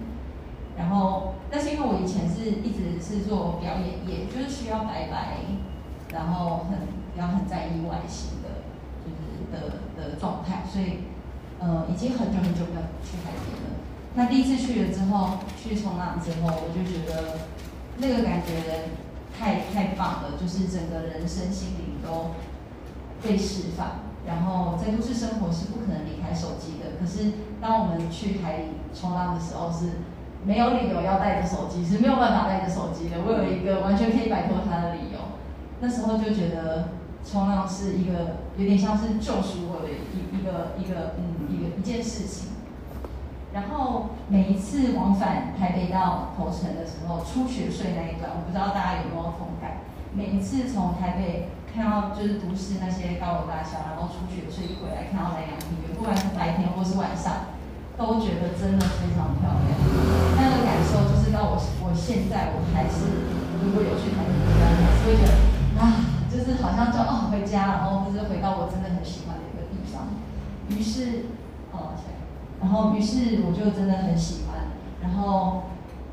[0.78, 5.45] 然后，但是因为我以前是一直是做表演业，就是需要白白，
[6.13, 8.65] 然后很要很在意外形的，
[9.03, 11.09] 就是的的状态，所以
[11.64, 13.80] 呃已经很久很久没有去海边了。
[14.16, 17.39] 那第一次去了之后，去冲浪之后，我就觉得
[17.97, 18.91] 那个感觉
[19.32, 22.36] 太太棒了，就是整个人身心灵都
[23.24, 24.03] 被释放。
[24.26, 29.99] 然后在都市生活是不可能离开手机的，可是当我们去海里冲浪的时候，是
[30.45, 33.18] 没有理由要带着手机，是没有办法带着手机的。
[33.20, 35.20] 我有一个完全可以摆脱它的理由。
[35.82, 36.89] 那时候就觉得
[37.26, 41.33] 冲浪是一个有点像是救赎我的一一个一个嗯
[41.84, 42.56] 一件事情。
[43.52, 49.84] 然后每一次往返台北到头城的时候，出学税那一段，我不知道大家有没有同感。
[50.16, 57.54] 每一次从台北看到就是都市那些高楼大厦，然后出学税一回来看到南洋平原，不管是白天或是晚上，
[57.94, 59.70] 都觉得真的非常漂亮。
[60.40, 63.30] 那个感受就是到我我现在我还是
[63.62, 65.34] 如果有去台北，还是会觉得
[65.78, 70.10] 啊，就是好像就哦回家，然后就是回到我真的很喜欢的一个地方。
[70.74, 71.30] 于是
[71.74, 71.91] 哦。
[72.61, 74.71] 然后，于是我就真的很喜欢。
[75.01, 75.63] 然后，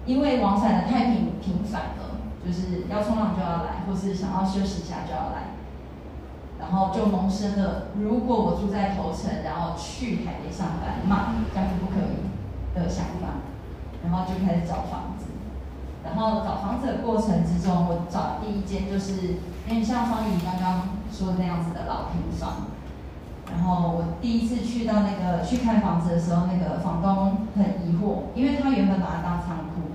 [0.05, 5.55] 因为往返的太频频繁了，就是要冲浪就要来，或是想要休息一下就要来。
[6.59, 12.27] 然后就萌生了，如果我住在头城，然后去台北上班嘛，这样子不可以
[12.75, 13.47] 的想法。
[14.03, 15.27] 然后就开始找房子。
[16.03, 19.39] 然后找房子的过程之中，我找第一间就是
[19.69, 22.67] 有点像方宇刚刚说的那样子的老平房。
[23.53, 29.93] 然后我第一次去到那个去看房子的时候，那个房东很疑惑，因为他原本把它当仓库，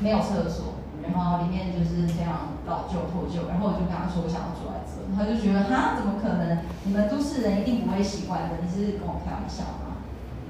[0.00, 3.48] 没有厕所，然后里面就是这样老旧破旧。
[3.48, 6.58] 然后我就跟他说我想要住在这，他就觉得哈怎么可能？
[6.84, 10.02] 你们都市人一定不会习惯的，你是跟我开玩笑吗？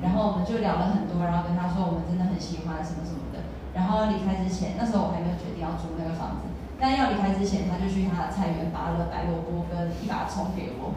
[0.02, 3.44] 然后我们就聊了很多，然后跟他说我们真的很喜欢什么什么的。
[3.74, 6.53] 然后离开之前，那时候我还没有决定要租那个房子。
[6.80, 10.92] 但要离开之前，他就去他的菜园拔了白萝卜跟一把葱给我，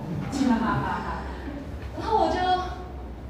[1.99, 2.37] 然后我就，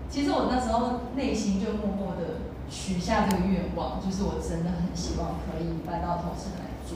[0.10, 6.96] 其实我那时候内心就默默的许下这个愿望，就是我真的很希望可以搬到头城来住，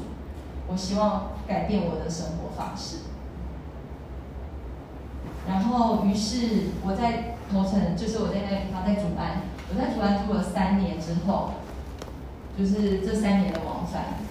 [0.68, 2.98] 我希望改变我的生活方式。
[5.48, 11.52] 然后，于是我在头城，就是我在那个地方在主安，我在主安住了三年之后，
[12.58, 14.31] 就是这三年的往返。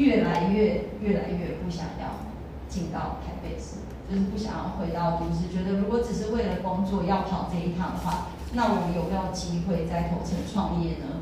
[0.00, 2.24] 越来越越来越不想要
[2.70, 5.52] 进到台北市，就是不想要回到都市。
[5.52, 11.20] 觉得如果只是为了工作要跑这一趟的话，那我们有没有机会在头城创业呢？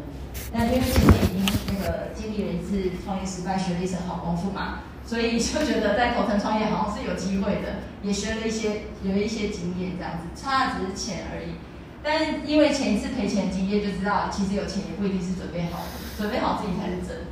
[0.52, 1.42] 那因为前面已经
[1.74, 11.58] 那个经历了一次创业失败，学了一身好功夫嘛，所以就觉得在头城创业好像是有机会的，也学了一些有一些经验这样子，差的只是钱而已。
[12.00, 17.27] 但因为前一次赔钱经验就知道，其实有钱也不一定是准备好的，准备好自己才是真的。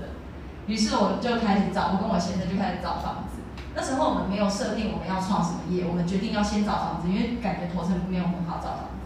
[0.67, 3.43] 于是我就开始找，我跟我先生就开始找房子。
[3.75, 9.05] 那时候我们没有设定我们要创什么业，我们决定要先找房子，因为感觉头城没有很好找房子。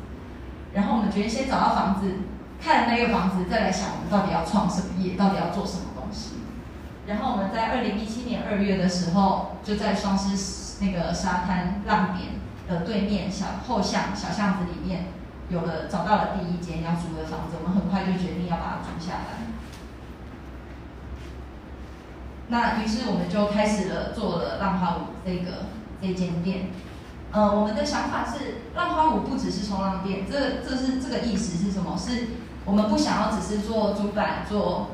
[0.72, 2.20] 然后我们决定先找到房子，
[2.62, 6.36] 看了那个房子，再来想我们到底要创什么业，到底要做什么东西。
[7.06, 12.38] 然后我们在二零一七年二月的时候，就在双狮那个沙滩浪点
[12.68, 15.06] 的对面小后巷小巷子里面，
[15.48, 19.50] 有了找到了第一间要租的房子，我们很快就决定要把它租下来。
[22.50, 25.66] 那于是我们就开始了做了浪花舞这个
[26.02, 26.70] 这间店，
[27.32, 31.96] 呃，我们的想法是浪花舞不只是冲浪店，这这是这个意思是什么？
[31.96, 32.28] 是
[32.64, 34.88] 我们不想要只是做主板做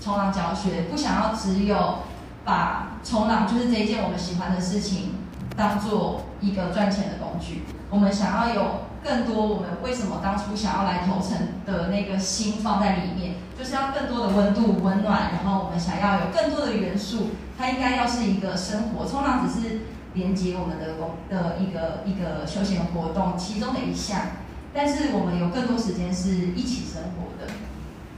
[0.00, 1.98] 冲浪教学，不想要只有
[2.44, 5.14] 把冲浪就是这一件我们喜欢的事情
[5.56, 8.62] 当做一个赚钱的工具，我们想要有。
[9.04, 11.36] 更多我们为什么当初想要来投诚
[11.66, 19.06] 的那个心放在里面，就是要更多的温度、温暖，然后我们想要有更多的元素，它应该要是一个生活。
[19.06, 19.80] 冲浪只是
[20.14, 24.20] 连接我们的工的一个一个休闲活动其中的一项，
[24.74, 27.52] 但是我们有更多时间是一起生活的。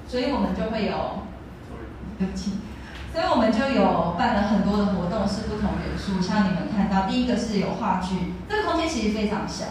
[0.07, 1.24] 所以我们就会有，
[2.18, 2.53] 对不起，
[3.12, 9.64] 所以我们就有办了很多的活动，是不同元素，像你们看到，第一个是有话剧，这个空间其实非常小，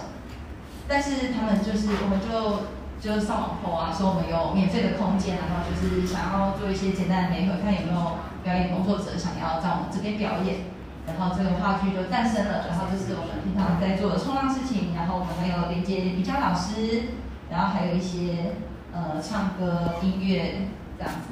[0.88, 2.64] 但是他们就是我们就
[3.04, 10.72] 就是上网 PO 啊，说我们有免费的空间，然后就是想要做一些简单的媒合，看有没有表演工作者想要在我们这边表演。
[11.06, 17.10] 然后这个话剧就诞生了，然后这是我们平常在做的冲浪事情，然后我们还有连接瑜伽老师，
[17.50, 18.54] 然后还有一些
[18.94, 21.28] 呃唱歌音乐这样子。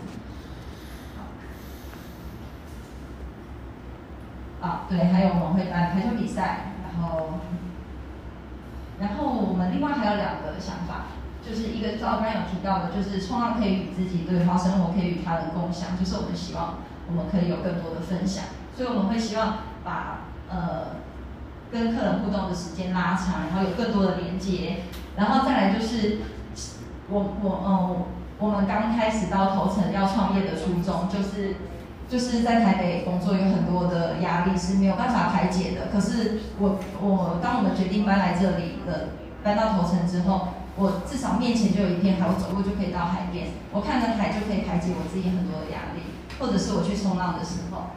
[4.59, 7.39] 啊，对，还有我们会办排球比赛，然后，
[8.99, 11.05] 然后我们另外还有两个想法，
[11.47, 16.75] 就是一个照刚刚有提到的，就是冲浪可以与自己对话，生活可以与他人共享，就是我们希望
[17.09, 18.45] 我们可以有更多的分享。
[18.75, 21.01] 所以我们会希望把呃
[21.71, 24.83] 跟客人互动的时间拉长，然后有更多的连接，
[25.15, 26.19] 然后再来就是
[27.09, 28.05] 我我嗯
[28.39, 31.55] 我们刚开始到头层要创业的初衷，就是
[32.07, 35.87] 就是在台北工作有很多的压力是没有办法排解的。
[35.91, 39.09] 可是我我当我们决定搬来这里的
[39.43, 46.01] 搬到头层之后，我至少面前就有一片海，我走路就可以到海边，我看着海就可以排解我自己很多的压力，
[46.39, 47.91] 或者是我去冲浪的时候。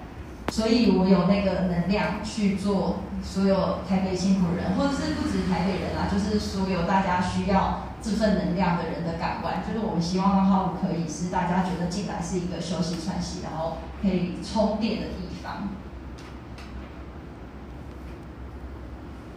[0.53, 9.65] 所以我有那个能量去做所有台北辛苦人，或者是不止台北人啊，就是所有大家需要这份能量的人的港湾。
[9.67, 15.71] 就是我们希望的话，我可以是大家觉得进来是一个休息喘息，然后可以充电的地方。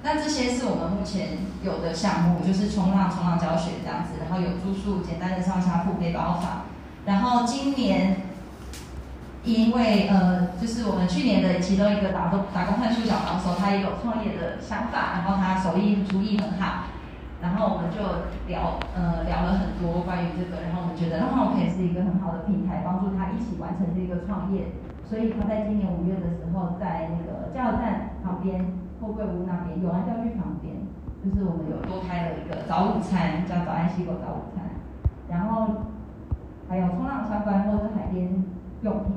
[0.08, 6.62] 那这些是我们目前有的项目，就是冲浪、冲浪教学这样子，然后有住宿、简单的上下铺、背包房，
[7.06, 8.24] 然后今年。
[9.44, 16.92] 因为呃，就是我们去年的其中一个打工打工换宿小帮手，他也有创业的想法，然后他手艺厨艺很好，
[17.40, 18.04] 然后我们就
[18.52, 24.76] 聊呃聊了很多关于这个，然后我们觉得那我可以是一个很好的平台，帮助他一起完成这个创业，
[25.08, 28.68] 所以他在今年五月的时候，在那个加油站旁边
[29.00, 30.76] 货柜屋那边永安教具旁边，
[31.24, 34.66] 就是我们有多开了一个早午餐，叫早安西狗早午餐，
[35.30, 35.68] 然后
[36.68, 38.44] 还有冲浪相关或者海边
[38.82, 39.14] 用品。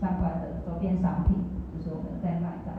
[0.00, 1.36] 相关的周边商品，
[1.72, 2.72] 就是我们在卖的，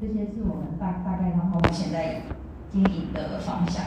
[0.00, 2.22] 这些是我们大大概然后现在
[2.70, 3.84] 经营的方向。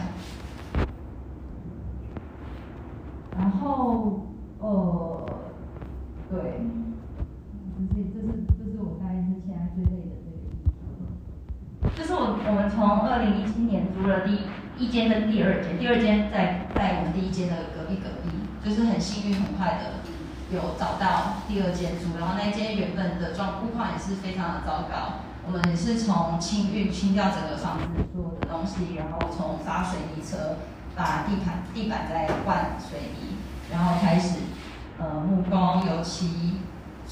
[3.38, 4.26] 然后，
[4.60, 5.26] 呃，
[6.30, 6.60] 对，
[7.78, 9.86] 这是这是这是我大概是现在最
[11.96, 12.04] 就。
[12.04, 18.32] 是我我们从二零一七年租了第一间跟第二间，第二间在在我们第一间的隔壁隔壁，
[18.64, 20.08] 就是很幸运很快的。
[20.50, 25.20] 有找到第二间住，然后那间原本的状况也是非常的糟糕。
[25.46, 27.84] 我们也是从清运清掉整个房子
[28.14, 30.56] 所有的东西，然后从发水泥车
[30.96, 33.36] 把地板地板再灌水泥，
[33.70, 34.40] 然后开始
[34.98, 36.62] 呃木工油漆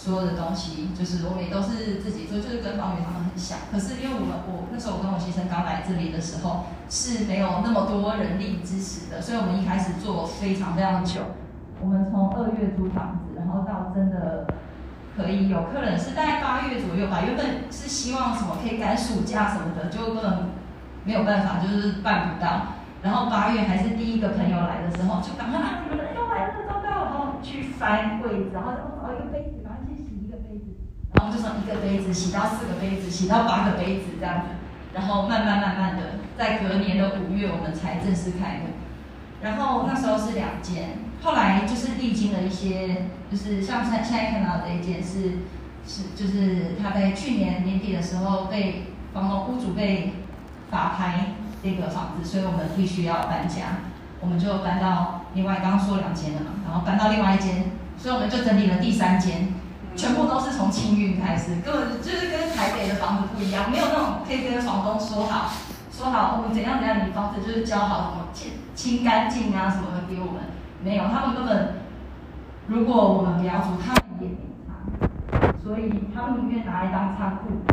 [0.06, 3.58] 所有的东西，就是我们也都是自己做，就是跟方宇他们很像。
[3.74, 11.41] 可是因为我们我那时候我跟我先生刚来这里的时候是没有那么多人力支持的，所以我们一开始做非常非常久。
[11.82, 14.45] 我们从二月租房子，然后到真的
[15.18, 17.26] 可以有客人，是大概八月左右吧。
[17.26, 20.53] 原本是希望什么可以赶暑假什么的，就根本
[21.03, 22.78] 没有办法，就是办不到。
[23.01, 26.89] 然后八月还是第一个朋友来的时候，就赶快啊，你们又来了，糟糕！
[27.10, 29.64] 然后去翻柜子，然后找，一个杯子，
[31.16, 34.47] 然后就从一个杯子洗到四个杯子，洗到八个杯子这样子。
[34.93, 38.76] 然后慢慢慢慢的，在隔年的五月，我们才正式开幕。
[39.41, 40.99] 然后那时候是两间。
[41.22, 45.39] 后来就是历经了一些，就是像现现在看到的这一间是
[45.88, 50.13] 是就是他在去年年底的时候被房东屋主被
[50.70, 53.80] 法拍这个房子，所以我们必须要搬家，
[54.22, 59.53] 我们就搬到另外刚刚说两间了嘛，然后搬到另外一间，所以我们就整理了第三间，
[59.96, 65.52] 全部都是从清运开始，根本就是跟台北的房子不一样，没有那种可以跟房东说好
[65.91, 70.41] 说好我们怎样怎样，你房子就是交好什么清清干净啊什么的给我们。
[70.84, 71.76] 没有，他们根本，
[72.68, 74.38] 如果我们不要租，他们也没
[74.68, 77.64] 差，所以他们宁愿拿来当仓库，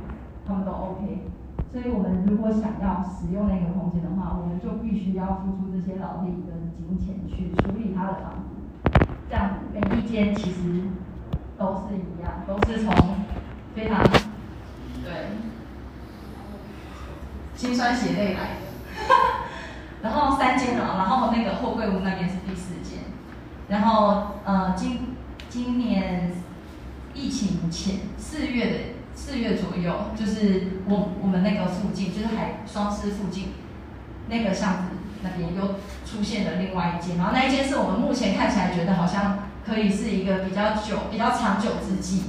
[0.46, 1.28] 他们都 OK。
[1.72, 8.48] 所以我们如果想要使用那个空间的话，我们就必须要付出这些劳力跟金钱去处理他的房子。
[9.28, 10.84] 这样每一间其实
[11.62, 12.92] 都是一样，都是从
[13.74, 14.02] 非常
[15.04, 15.28] 对
[17.54, 18.62] 心酸血泪来的。
[20.02, 23.04] 然后三间了，然后那个货柜屋那边是第四间。
[23.68, 25.14] 然后，呃，今
[25.48, 26.32] 今年
[27.14, 28.78] 疫情前四月的
[29.14, 33.52] 四月左右，就是我我们那个附近，就是海双狮附近
[34.28, 34.82] 那个巷子
[35.22, 42.24] 那边又出现了另外一间，然后那一间是我们目前看起来觉得好像可以是一个比较久、比较长久之计，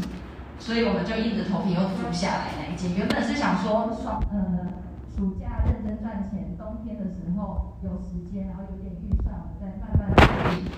[0.59, 2.95] 所以我们就硬着头皮又租下来那一间。
[2.95, 3.89] 原本是想说
[4.31, 4.67] 呃
[5.15, 10.71] 暑假认真赚钱，冬天的时候有时间，然后有点预算，我们再慢慢努力。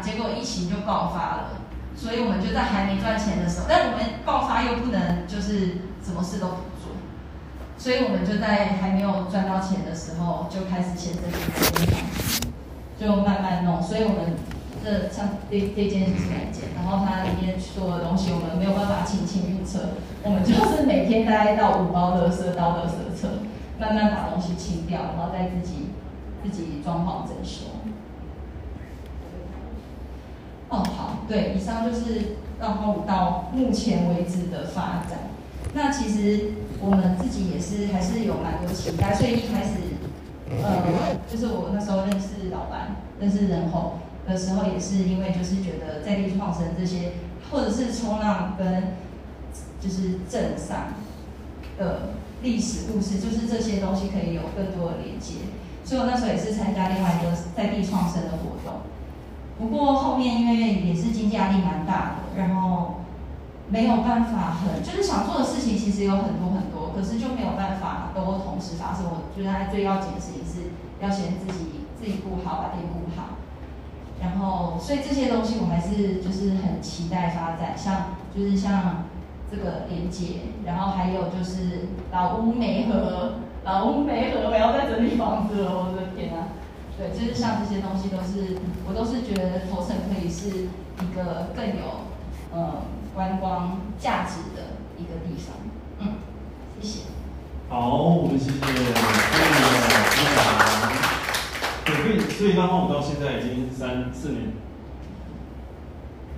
[0.00, 1.48] 结果疫情就爆发了，
[1.96, 6.94] 所以我们就在还没赚钱的时候，但我们爆发又不能就是什么事都不做，
[7.76, 11.96] 所以我们就在还没有赚到钱的时候就开始签这些合约
[12.98, 13.82] 就慢慢弄。
[13.82, 14.36] 所以我们
[14.86, 19.80] 这像这这件是哪一件，然后它里面所有的东西我们没有办法轻轻预测，
[20.22, 23.42] 我们就是每天大概到五包垃圾到垃圾车，
[23.80, 25.88] 慢慢把东西清掉，然后再自己
[26.44, 27.66] 自己装潢整修。
[30.68, 35.18] 哦，好，对，以上就是绕花舞到目前为止的发展。
[35.74, 39.98] 那其实我们自己也是还是有蛮多期待，所以一开始，
[40.62, 47.12] 呃，就是我那时候认识老板、认识人后的时候，也是因为就是觉得在地创生这些，
[47.50, 48.94] 或者是冲浪跟
[49.80, 50.94] 就是镇上
[51.78, 55.46] 的历史故事，就是这些东西可以有更多的连接。
[55.84, 58.80] 所以我那时候也是参加另外一个在地创生的活动。
[59.58, 62.96] 不过后面因为也是经济压力蛮大的，然后
[63.68, 69.06] 没有办法很就是想做的事情其实有很多很多，可是就没有办法都同时发生。
[69.06, 73.05] 我觉得最要紧的事情是要先自己自己顾好，把店顾。
[74.26, 79.04] 然后所以这些东西我还是就是很期待发展，像就是像
[79.50, 86.48] 这个连接，然后还有就是老屋梅河，老屋梅河，我要在整理房子了，我的天啊！
[86.98, 88.58] 对，就是像这些东西都是，
[88.88, 90.68] 我都是觉得头城可以是
[91.00, 92.04] 一个更有
[92.52, 92.82] 呃
[93.14, 95.54] 观光价值的一个地方。
[96.00, 96.14] 嗯，
[96.80, 97.00] 谢谢。
[97.68, 99.36] 好，我们谢谢所以的分
[100.92, 101.05] 享。
[101.86, 104.52] 对，所以所以刚刚我到现在已经三四年，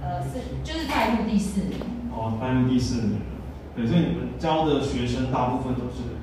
[0.03, 1.81] 呃，是就是迈入第四年。
[2.13, 3.27] 哦，迈入第四年了。
[3.75, 6.21] 对，所以你们教的学生大部分都是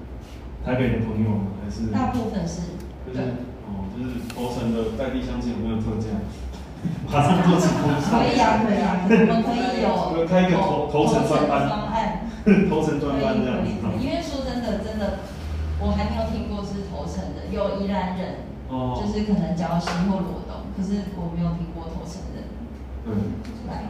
[0.63, 1.57] 台北的朋友吗？
[1.63, 1.87] 还是？
[1.91, 2.77] 大部分是。
[3.07, 3.21] 就是
[3.65, 6.07] 哦，就是头城的在地乡亲有没有特价？
[7.09, 12.29] 马上做起工 可以啊，可以啊，我们可以有 开一个头头城专班，方案，
[12.69, 13.71] 头城专班这样子。
[13.97, 15.25] 因为说真的，真的，
[15.81, 22.49] 我还没有听过是头城的，有宜兰人，哦，就是可能礁溪或罗东，可是我没有听过头承人。
[23.05, 23.13] 对，
[23.69, 23.85] 来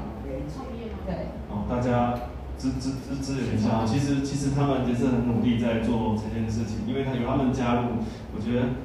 [0.52, 1.00] 创业吗？
[1.08, 1.32] 对。
[1.50, 3.86] 哦，大家支支支支援一下。
[3.86, 8.04] 其实其实他们也是很努力在做这件事情，因为他有他们加入，
[8.36, 8.76] 我觉得，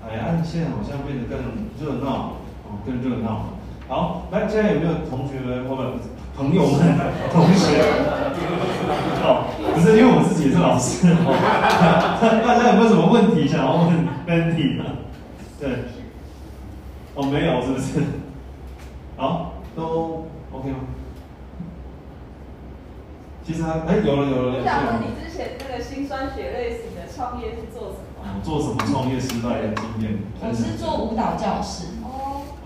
[0.00, 1.36] 哎呀，现在好像变得更
[1.76, 3.52] 热闹，哦，更热闹。
[3.88, 5.92] 好，来，现在有没有同学们或者
[6.36, 6.96] 朋友们、
[7.30, 7.84] 同学？
[9.22, 11.28] 哦，不是，因为我自己也是老师哦。
[12.46, 14.95] 大家有没有什么问题想要问呢？
[15.66, 15.84] 对，
[17.14, 18.04] 哦，没有，是不是？
[19.16, 20.78] 好，都 OK 吗？
[23.44, 24.58] 其实还哎，有了有了。
[24.58, 28.40] 我想问你之前那个心酸血泪史的创业是做什么？
[28.42, 30.18] 做什么创业失败的经验？
[30.40, 31.94] 我是做舞蹈教室。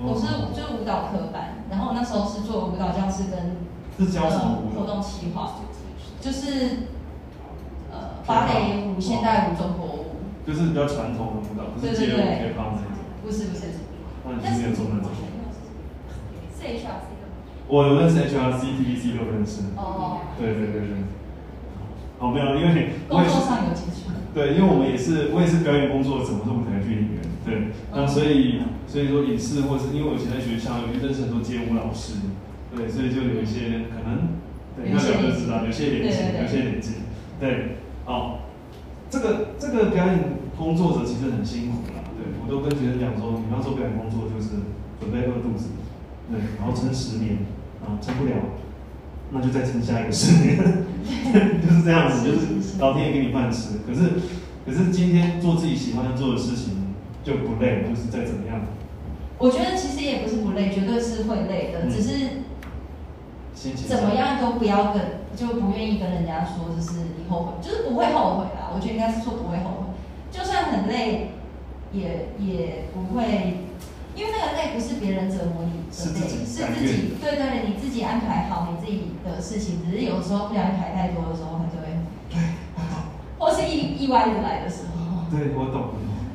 [0.02, 3.58] 我是就是舞蹈科班，然后那时候是做舞蹈教室跟
[3.98, 5.56] 是教什么舞活动企划，
[6.22, 6.88] 就是
[7.92, 10.06] 呃芭蕾舞、现代舞、中国舞，
[10.46, 12.89] 就是比较传统的舞蹈，不是街舞、K pop 那种。
[13.30, 13.62] 不是不是，
[14.26, 15.08] 那你是没有做那种。
[16.50, 17.38] 是 HRC 的吗？
[17.68, 19.70] 我有认识 HRC、TVC 都认识。
[19.76, 20.18] 哦。
[20.36, 20.98] 对对对对。
[22.18, 24.10] 哦，没有，因为工作上有接触。
[24.34, 27.22] 对，因为我们也是，我也是表演工作者，我是舞台剧演员。
[27.46, 32.34] 对，那所以所以说影视或是因为我以前在学校有认识很多街舞老师，
[32.74, 34.34] 对，所以就有一些可能，
[34.74, 37.06] 对，那两个知道有些连接，有些连接，
[37.38, 38.40] 对，好，
[39.08, 40.18] 这个这个表演
[40.58, 41.78] 工作者其实很辛苦
[42.50, 44.60] 都跟学生讲说，你要做表演工作就是
[44.98, 45.70] 准备饿肚子，
[46.28, 47.38] 对，然后撑十年，
[47.80, 48.34] 啊，撑不了，
[49.30, 50.58] 那就再撑下一个十年，
[51.62, 54.20] 就是这样子，就是老天爷给你饭吃，可是
[54.66, 56.78] 可是今天做自己喜欢做的事情。
[57.22, 58.62] 就不累，就是再怎么样。
[59.36, 62.44] 我觉得其实也不是不累，绝对是会累的，只是
[63.86, 65.02] 怎么样都不要跟，
[65.36, 68.72] 就不愿意跟人家说，就是你后悔，就是不会后悔啦。
[68.74, 69.92] 我觉得应该是说不会后悔，
[70.32, 71.32] 就算很累，
[71.92, 73.66] 也也不会，
[74.14, 81.86] 因为那个累不是别人折磨你的累，是自己，对对，你自己安排好你自己的事情，只是有时候不小心排太多的时候，他就会，
[82.30, 82.38] 对，
[83.38, 85.26] 或是意意外的来的时候。
[85.30, 85.90] 对，我懂。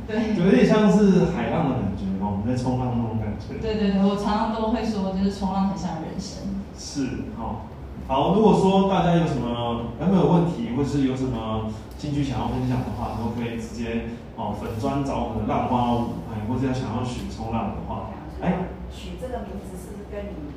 [0.07, 3.57] 对，有点像是海浪的感觉哦，在冲浪那种感觉。
[3.59, 6.61] 对对对，我常常都会说，就是冲浪很像人生。
[6.77, 7.65] 是，好，
[8.07, 18.11] 好，如果说大家有什么有没有问题，或是有什么兴趣想要分享的话，都可以直接哦粉砖找我们的浪花舞，哎，或者要想要取冲浪的话，
[18.41, 20.53] 哎，取这个名字是不是跟你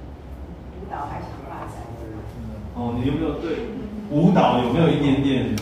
[0.76, 1.88] 舞蹈还想发展？
[2.74, 3.70] 哦，你有没有对
[4.10, 5.56] 舞蹈有没有一点点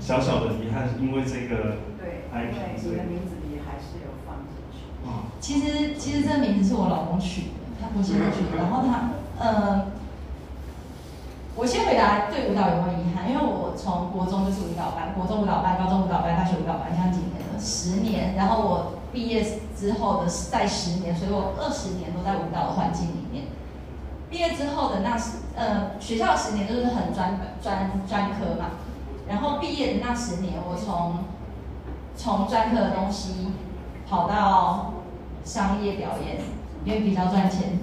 [0.00, 0.88] 小小的遗憾？
[1.00, 4.88] 因为这个对 IP，你的名字里还是有放进去。
[5.38, 9.99] 其实其实这个名字是我老公取的，他不是我取的，然后他呃。
[11.56, 18.34] 我先回答对舞蹈有没有遗憾，因为我从国中就是舞蹈班，国中舞蹈班、高中舞蹈班、大学舞蹈班，像几年了，十年。
[18.34, 19.44] 然后我毕业
[19.76, 23.44] 之后的再十年，所以我二十年都在舞蹈的环境里面。
[24.30, 28.78] 毕业之后的那十呃学校十年就是很专专专科嘛，
[29.28, 31.24] 然后毕业的那十年，我从
[32.16, 33.48] 从专科的东西
[34.08, 34.94] 跑到
[35.44, 36.38] 商业表演，
[36.84, 37.80] 因为比较赚钱，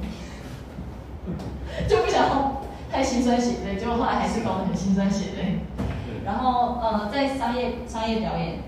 [1.87, 2.56] 就不想。
[2.91, 5.59] 太心酸血泪，结果后来还是搞得很心酸血泪。
[6.25, 8.59] 然后呃，在商业商业表演，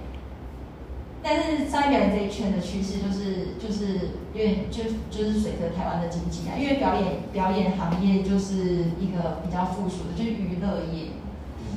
[1.22, 11.12] 但是商业表演这一圈的趋势就是就是因为就就是随着台湾的经济啊，因为表演表演行业就是一个比较附属的，就是娱乐业，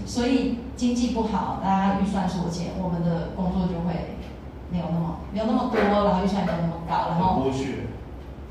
[0.07, 4.17] 所以经济不好，大家预算缩减，我们的工作就会
[4.71, 7.87] 没有那么没有那么多，然后预算没有那么高，然后剥削。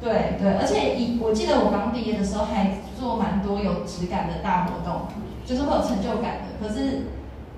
[0.02, 5.04] 对对，而且以我记得我刚毕业的时候还做蛮多有质感的大活动，
[5.46, 6.58] 就是会有成就感的。
[6.60, 7.12] 可是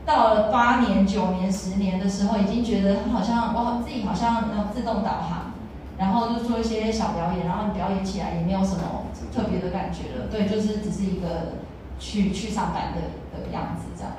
[0.05, 5.53] 到了八年、九年、十年的时候，已经觉得好像我自己好像要自动导航，
[5.97, 10.27] 然后就做一些小表演，然后表演起来也没有什么特别的感觉了。
[10.29, 11.53] 对，就是只是一个
[11.97, 14.11] 去去上班的的样子这样。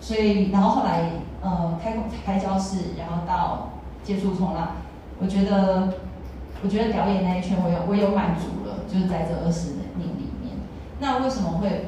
[0.00, 1.94] 所以，然后后来呃开
[2.26, 3.70] 开教室，然后到
[4.02, 4.70] 接触冲浪，
[5.20, 5.94] 我觉得。
[6.62, 10.56] 我觉得表演那一圈，我有我有满足了，就是在这二十年里面。
[11.00, 11.86] 那为什么会？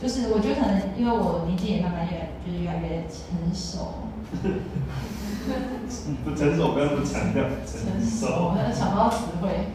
[0.00, 4.10] 就是我觉得可能因为我年纪也慢慢越来就是越来越成熟。
[6.24, 8.52] 不成熟，不要不强调成熟。
[8.52, 9.68] 我想不到词汇。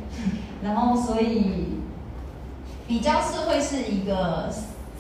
[0.62, 1.80] 然后所以
[2.88, 4.52] 比较是会是一个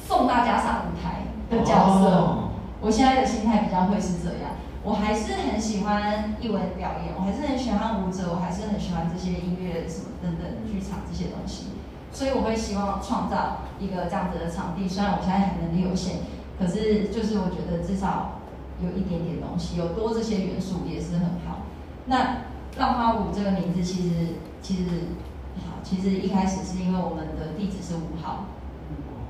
[0.07, 2.49] 送大家上舞台的角色。
[2.79, 4.56] 我现在的心态比较会是这样。
[4.87, 11.75] 我还是很喜欢艺文表演，我还是很喜欢舞者，我还是很喜欢这些音乐什么等等剧场这些东西，
[12.13, 14.87] 所以我会希望创造一个这样子的场地。
[14.87, 16.23] 虽然我现在能力有限，
[16.57, 18.39] 可是就是我觉得至少
[18.79, 21.67] 有一点点东西，有多这些元素也是很好。
[22.05, 22.47] 那
[22.77, 25.19] 浪花舞这个名字其实其实
[25.67, 28.45] 好，其实一开始是因为我们的地址是五号，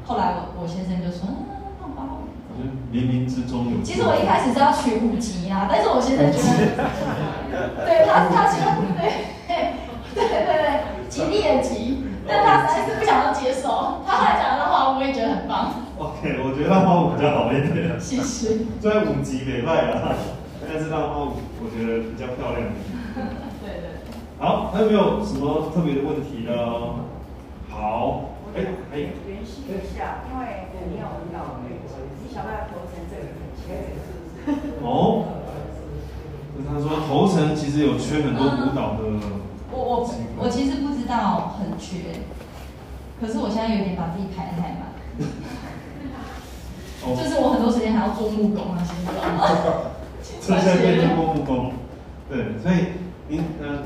[0.06, 1.50] 后来我我先生就说嗯
[1.82, 2.27] 浪花舞。
[2.92, 3.82] 冥冥之中有。
[3.84, 6.90] 其实我一开始是要取五级啊，但是我现在觉得，
[7.86, 8.58] 对他他说
[8.98, 9.74] 对
[10.14, 14.02] 对对对吉利的吉，但他实在是不想要接受。
[14.06, 15.72] 他后来讲的话，我也觉得很棒。
[15.98, 18.00] OK，我觉得浪花舞比较好一点。
[18.00, 18.66] 谢谢。
[18.80, 20.14] 虽然五级没卖啊，
[20.62, 22.70] 但是浪花舞我觉得比较漂亮。
[23.66, 23.98] 对对。
[24.38, 26.54] 好，还有没有什么特别的问题呢？
[27.70, 28.62] 好，哎
[28.94, 31.58] 哎，联系一下，因为你有领导
[32.44, 32.44] 背景。
[32.44, 33.26] 想不要投成这个
[34.86, 35.26] 哦，
[36.68, 39.00] 他说投成其实有缺很多舞蹈的。
[39.72, 42.22] 我我我其实不知道很缺，
[43.20, 44.94] 可是我现在有点把自己排的太满。
[47.08, 49.12] 就是我很多时间还要做木工啊，现在。
[50.42, 51.74] 现在变成做木工，
[52.30, 53.84] 对，所以您呃，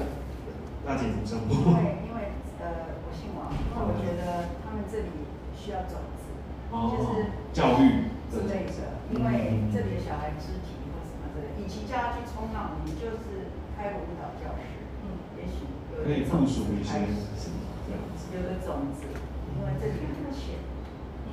[0.86, 2.66] 大姐怎么因为因为呃，
[3.06, 5.10] 我姓王，因为我觉得他们这里
[5.56, 6.24] 需要种子，
[6.72, 8.11] 就是教育。
[8.32, 19.04] 之类的，因为这里的小孩肢体或什么之类，与其叫他去冲浪，你就是开舞蹈教室，嗯，也许有可以附属一些什么这样子，有的种子，
[19.52, 20.64] 因为这里很浅，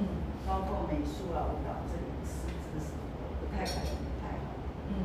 [0.03, 2.99] 嗯，包括美术啊、舞蹈这里师资什么
[3.39, 4.59] 不太可能太好，
[4.91, 4.99] 嗯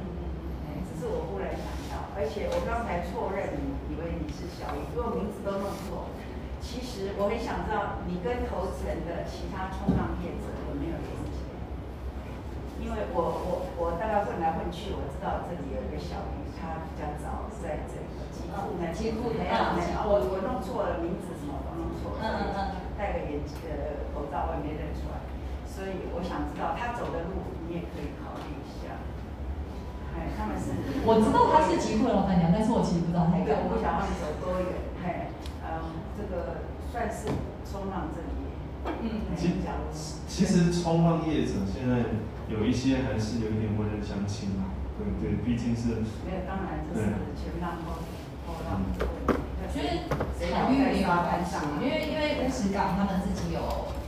[0.74, 6.10] 嗯，只是我忽然想到，而且我刚才错认你，以为你是小如果名字都弄错，
[6.58, 11.23] 其实我很想知道你跟头层的其他冲浪业者有没有联系。
[12.84, 18.12] 因为我我我大概混来混去，我知道这里有一个小鱼，他比较早在这里。
[18.36, 18.84] 吉库呢？
[18.92, 22.22] 吉库没有没有，我我弄错了名字什么都弄错了。
[22.22, 22.62] 嗯嗯嗯。
[23.00, 25.24] 戴个眼呃口罩，我也没认出来。
[25.64, 29.00] 所以我想知道他走的路，你也可以考虑一下。
[30.14, 30.76] 哎，他们是。
[31.08, 33.40] 我知道他是吉库的老板娘，但是我其实不知道他。
[33.42, 34.70] 对，我不晓得他们走多远。
[35.02, 35.32] 哎，
[35.64, 37.32] 嗯，这个算是
[37.64, 38.44] 冲浪这里。
[39.02, 39.34] 嗯。
[39.34, 39.58] 其
[40.28, 42.06] 其实冲浪业者现在。
[42.50, 47.08] 有一些还是有一点文人相亲嘛，对对，毕竟是没有，当然这是
[47.40, 48.04] 前浪后
[48.46, 53.60] 后浪，就是海域也有关系，因为因为乌石港他们自己有，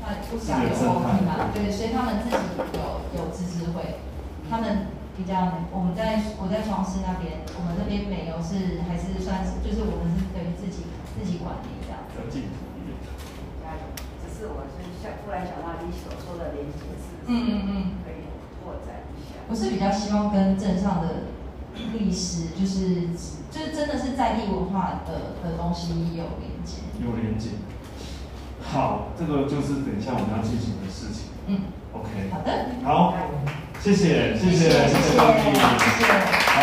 [0.03, 2.35] 那乌石港有 OP 嘛，对，所以他们自己
[2.75, 4.03] 有有自治会，
[4.49, 10.85] 他们比较，我们在我在双师那边，我们那边美游是还是算是，就是我们是等于自己
[11.15, 12.03] 自己管理这样。
[12.29, 12.99] 进土一点。
[13.63, 13.81] 加油！
[14.21, 18.04] 只是我是想突然想到你所说的连接是，嗯嗯嗯。
[19.47, 21.07] 我是比较希望跟镇上的
[21.93, 23.09] 历史，就是
[23.51, 26.81] 就是真的是在地文化的的东西有连接。
[26.99, 27.49] 有连接。
[28.61, 31.29] 好，这个就是等一下我们要进行的事情。
[31.45, 31.61] 嗯
[31.93, 32.09] ，OK。
[32.31, 32.65] 好的。
[32.83, 33.13] 好，
[33.79, 35.19] 谢谢，谢谢，谢谢谢谢。
[36.49, 36.57] 好，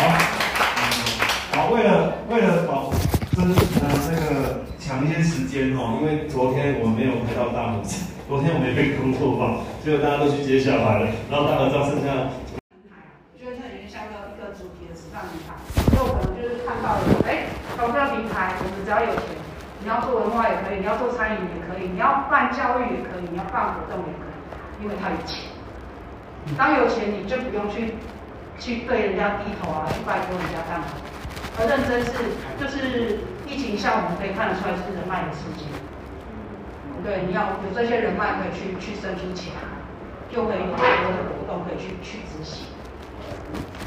[1.53, 2.91] 好，为了为了保
[3.31, 12.27] 真呃那个抢一些时间哦，因为昨天我们没有拍到大拇指，昨天我们也被工作坊，结果大家都去接小孩了，然后大合照剩下。
[13.31, 15.53] 我觉得这有点像个一个主题的时尚平台，
[15.93, 17.45] 所以我可能就是看到了，哎，
[17.77, 19.37] 投票平台，我们只要有钱，
[19.79, 24.33] 你要做文化也可以，你要做餐饮也可以，你要办教育也可以，你要办活动也可以，
[24.81, 25.53] 因为他有钱。
[26.57, 27.95] 当有钱，你就不用去
[28.57, 30.89] 去对人家低头啊，去拜托人家干嘛？
[31.61, 35.69] 而认真是，就是疫情下我们可以看得出来是人脉的世界。
[37.05, 39.53] 对，你要有这些人脉可以去去生出钱，
[40.33, 42.65] 就可以有很多的活动可以去去执行。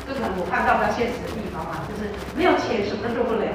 [0.06, 3.47] 这可能我看到比较现实的地方啊，就是没有钱什么都做不了。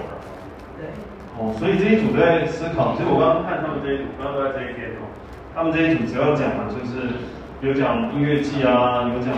[0.78, 0.92] 对。
[1.40, 5.08] 哦，所以这一组在思考，其实我刚刚看他们这一组，刚刚都在这一边哦，
[5.56, 7.24] 他们这一组主要讲的就是
[7.62, 9.32] 有讲音乐季啊，有讲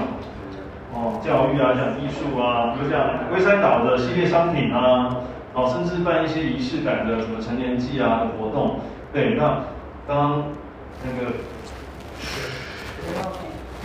[0.91, 5.21] 哦教育啊，讲艺术啊，有讲龟山岛的系列商品啊，
[5.53, 8.81] 哦，甚至办一些仪式感的什么成年祭啊的活动。
[9.13, 9.61] 对，那
[10.07, 10.43] 刚刚
[11.05, 11.31] 那个。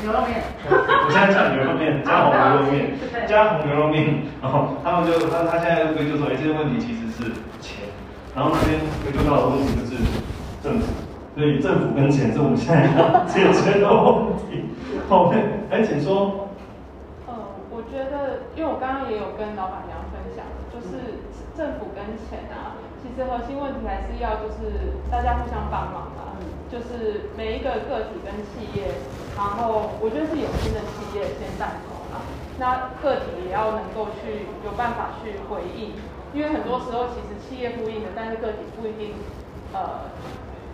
[0.03, 2.95] 牛肉面，我现在讲牛肉面， 加红牛肉面，
[3.27, 7.91] 加红牛肉面，然后他们就他他现在归咎说，哎，这些问题其实是钱，
[8.35, 9.99] 然后那边归咎到的问题就是
[10.63, 10.87] 政府，
[11.35, 14.71] 所以政府跟钱是我们现在要解决的问题。
[15.11, 16.47] 后面，哎，请说。
[17.27, 17.35] 呃，
[17.71, 21.27] 我觉得，因为我刚刚也有跟老板娘分享，就是
[21.59, 26.39] 政府跟钱啊，其实核心问题还是要就是大家互相帮忙嘛，
[26.71, 28.95] 就是每一个个体跟企业。
[29.39, 32.27] 然后我觉得是有新的企业先带头嘛，
[32.59, 35.95] 那个体也要能够去有办法去回应，
[36.35, 39.15] 因为很多时候其实企业呼应的，但是个体不一定，
[39.73, 40.11] 呃，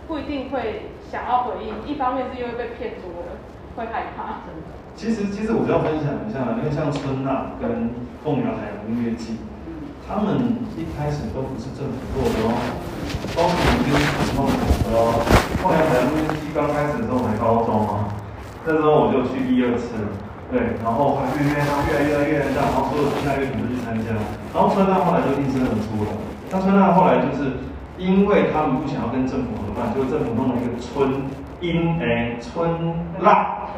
[0.09, 1.85] 不一定会想要回应。
[1.85, 3.37] 一方面是因为被骗多了，
[3.77, 4.41] 会害怕。
[4.97, 7.93] 其实其实我要分享一下，因为像春娜跟
[8.25, 9.37] 凤阳海洋音乐季，
[10.09, 10.41] 他们
[10.73, 12.49] 一开始都不是政府做的哦，
[13.37, 13.93] 包括已经
[14.25, 14.57] 是梦想
[14.89, 15.21] 的哦。
[15.61, 18.24] 凤阳海洋音乐季刚开始的时候才高中啊。
[18.65, 19.93] 那时候我就去第二次，
[20.49, 24.09] 对，然后还越越大，越来越，越来越大，然后所有春大乐团都去参加，
[24.49, 26.09] 然后春大后来就应声而出了。
[26.49, 27.61] 那春大后来就是
[28.01, 31.29] 因为他们不想要跟政府合办，就政府弄了一个春
[31.61, 32.65] 音哎春
[33.21, 33.69] 辣，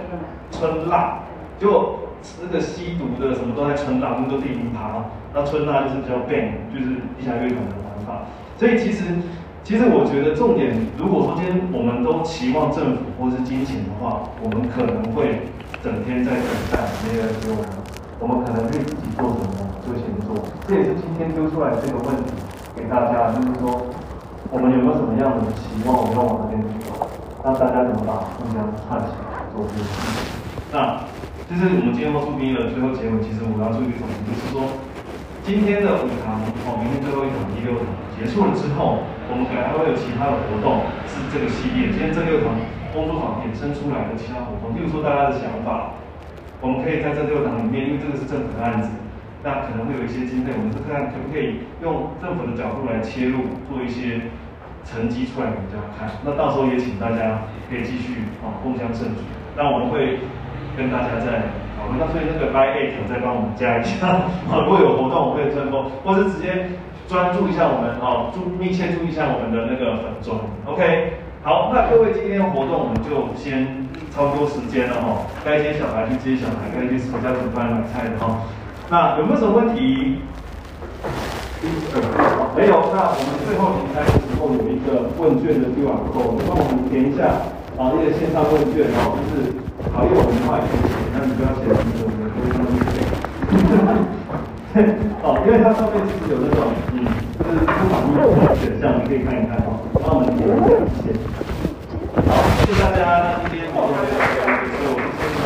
[0.55, 1.19] 春辣，
[1.59, 2.07] 就
[2.39, 5.03] 那个吸毒的什么都在春辣，那都第一趴。
[5.35, 8.23] 那春辣就是比较 band，就是地下乐团的玩法，
[8.57, 9.03] 所以其实。
[9.67, 15.43] 其实我觉得重点，如果说今天我们都期望政府或是金钱的话，我们可能会
[15.83, 17.67] 整天在等待没人给我们，
[18.15, 20.39] 我们可能会自己做什么就先做。
[20.63, 22.31] 这也是今天丢出来这个问题
[22.79, 23.91] 给大家，就是说
[24.47, 27.03] 我们有没有什么样的期望，我们要往那边走，
[27.43, 30.31] 那大家怎么把互相串起来做这件事情。
[30.71, 31.03] 那
[31.43, 34.63] 就是我们今天后出第一的最后结尾，其实我要做一个总结，就是说
[35.47, 37.87] 今天的五堂哦，明天最后一堂第六堂
[38.19, 38.99] 结束了之后。
[39.31, 41.87] 我们可能还会有其他的活动，是这个系列。
[41.87, 42.51] 今天这六堂
[42.91, 45.95] 工作坊衍生出来的其他活动，例如说大家的想法，
[46.59, 48.91] 我们可以在这六堂里面，因为这个是政府的案子，
[49.39, 54.27] 那可能会有一些经费，我们是看可不可以用政府的角度来切入，做一些
[54.83, 56.11] 成绩出来给大家看。
[56.27, 59.23] 那到时候也请大家可以继续啊共襄盛举。
[59.55, 60.19] 那我们会
[60.75, 61.97] 跟大家在我们。
[61.99, 66.69] 那所以那个 by eight 再帮我们加一下， 如果有活动我会推播，或是直接。
[67.07, 73.63] 专注一下我们哦，注密切注意一下我们的那个粉妆，OK，好，那各位今天活动我们就先
[74.11, 78.43] 超多时间了哈，该接小孩去接小孩，该去回家煮饭买菜的哈，
[78.91, 80.19] 那有没有什么问题？
[82.59, 87.39] 没有，那我们最后离开的时候有一个问卷的 QR code，帮我们填一下
[87.79, 89.55] 啊，一个线上问卷哦，就是
[89.93, 92.97] 好，因为我们的话可以写，那你不要写成，我们不会上去写。
[95.23, 96.59] 哦，因为它上面其实有那种，
[96.93, 97.05] 嗯，
[97.37, 100.73] 就是不同的选项，你可以看一看哦，帮我们点一下。
[102.25, 102.29] 好，
[102.65, 104.17] 谢谢大家，今天报告就到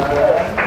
[0.08, 0.61] 这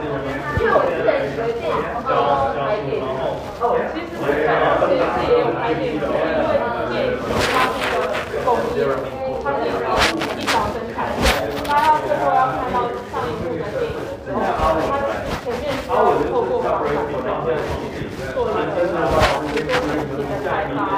[0.00, 1.28] 因为我之前
[1.60, 3.04] 电影通都拍电影
[3.92, 6.56] 其实不其实也有拍电影是因为
[6.88, 8.80] 电影其实它是一个工艺
[9.44, 14.72] 它是有一条生产线大家要最后要看到上一部的电影的时候它
[15.44, 16.96] 前面透过房产
[17.44, 17.52] 证
[17.92, 18.80] 去一个呃做前期
[20.16, 20.96] 的开发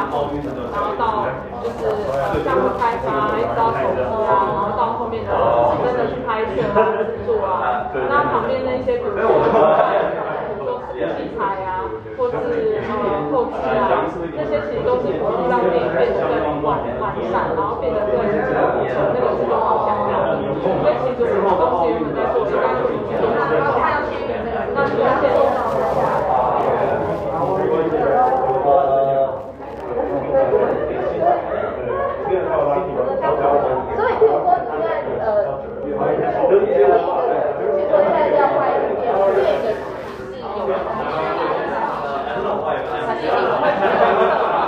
[0.70, 1.26] 然后到
[1.58, 5.34] 就是呃项目开发一直到首播啊然后到后面的
[5.82, 9.46] 真的去拍摄啊制作啊，那旁边那些比如说，比
[10.58, 10.82] 如说
[11.14, 11.86] 器材啊，
[12.18, 12.34] 或是
[12.82, 14.02] 呃后期啊，
[14.34, 18.26] 这些其实都是辅助让电影变得更完完善，然后变得更那
[19.22, 20.42] 个制作好想要的。
[20.82, 22.90] 所以其实我们公司原本在做应该是
[23.22, 23.86] 做那出现。
[33.94, 34.88] 所以，譬如说你现在
[35.22, 35.28] 呃，
[35.84, 36.00] 第一个，
[36.48, 39.62] 其实有我现在要拍一个电影，这个是
[40.56, 40.96] 有人还
[43.76, 43.82] 是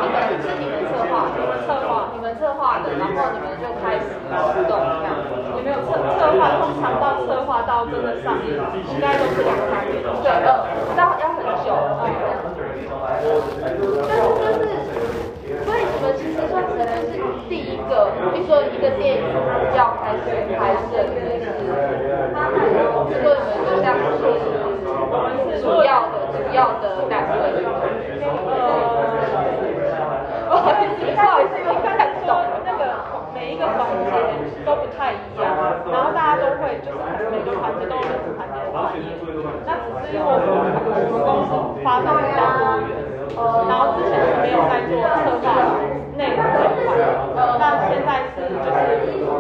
[0.02, 5.08] 你们会是你们策划，你们策划，你们策划的，然后你们就开始互动这样。
[5.56, 8.54] 也没有策策划，通常到策划真的上映，
[8.92, 10.02] 应该都是两三年。
[10.22, 10.48] 对，呃，
[10.96, 12.06] 要要很久，嗯。
[13.60, 14.62] 但是就是。
[15.64, 16.72] 所以你们其实算是
[17.12, 19.22] 就是第一个，比如说一个电影
[19.76, 20.26] 要开始
[20.58, 21.38] 拍摄，就是
[23.08, 24.00] 如果你们就像是
[25.62, 27.40] 主要的主要的感位。
[30.48, 32.26] 不好意思，不好意思，因为刚才说
[32.64, 32.80] 那个
[33.34, 34.10] 每一个环节
[34.64, 35.44] 都不太一样，
[35.92, 36.83] 然后大家都会就是
[37.30, 39.02] 每个环节都有每个环节的专业，
[39.66, 40.46] 那只是因为我们
[40.78, 41.50] 我们公司
[41.82, 42.94] 发展比较多元。
[43.34, 45.74] 然后之前是没有在做策划
[46.14, 46.94] 内容这一块，
[47.34, 48.78] 那现在是就是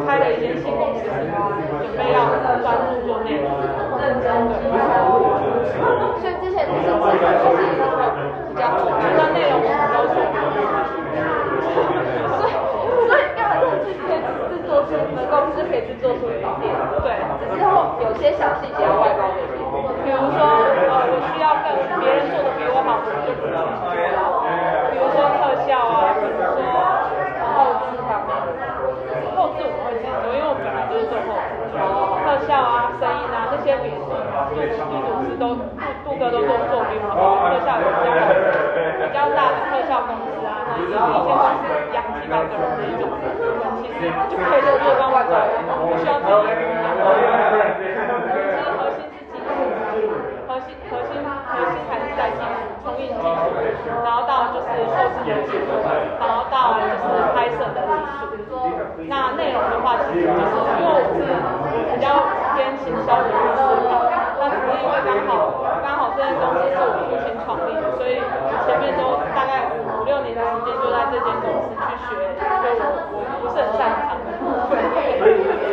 [0.02, 2.26] 开了一间新公司，准备要
[2.58, 3.46] 专注做内容，
[4.00, 4.50] 认真的。
[6.18, 10.16] 所以之前就是策划就是比较多，那内容我们都是。
[12.34, 12.52] 所以
[13.06, 14.18] 所以干嘛说是可以
[14.48, 16.74] 制作出你们公司可以制作出影片？
[18.04, 19.72] 有些小细节要外包给别人。
[20.04, 23.80] 比如说，呃，我需要更别人做的比我好，我就不去做。
[24.92, 26.60] 比如说特效啊，比如说
[27.56, 28.36] 后置方面，
[29.34, 31.64] 后置我们会自己做，因为我本来就是做后置。
[31.74, 35.64] 特效啊，声音啊，这些比就是女主持都杜
[36.04, 38.12] 杜哥都做做比我好，特效比较
[39.00, 41.38] 比较大的特效公司啊，那一间公司
[41.94, 43.06] 养几百个人这一种，
[43.78, 45.30] 其实就可以做做外包，
[45.86, 46.90] 不需要自己养。
[48.74, 49.22] 核心是
[49.94, 50.10] 技术
[50.48, 53.22] 核心核心核心还是在技术，冲印技术，
[54.02, 55.70] 然后到就是后置的技术，
[56.18, 57.78] 然后到就是拍摄的
[58.34, 58.58] 技术。
[59.06, 61.22] 那内容的话，其实就是因为我是
[61.94, 62.18] 比较
[62.58, 63.62] 偏行销的公司，
[64.40, 65.30] 那只是因为刚好
[65.86, 68.18] 刚好这间公司是我父亲创立的，所以
[68.66, 69.68] 前面都大概
[70.04, 72.44] 五六年的时间就在这间公司去学，就
[73.08, 74.20] 我我不是很擅长。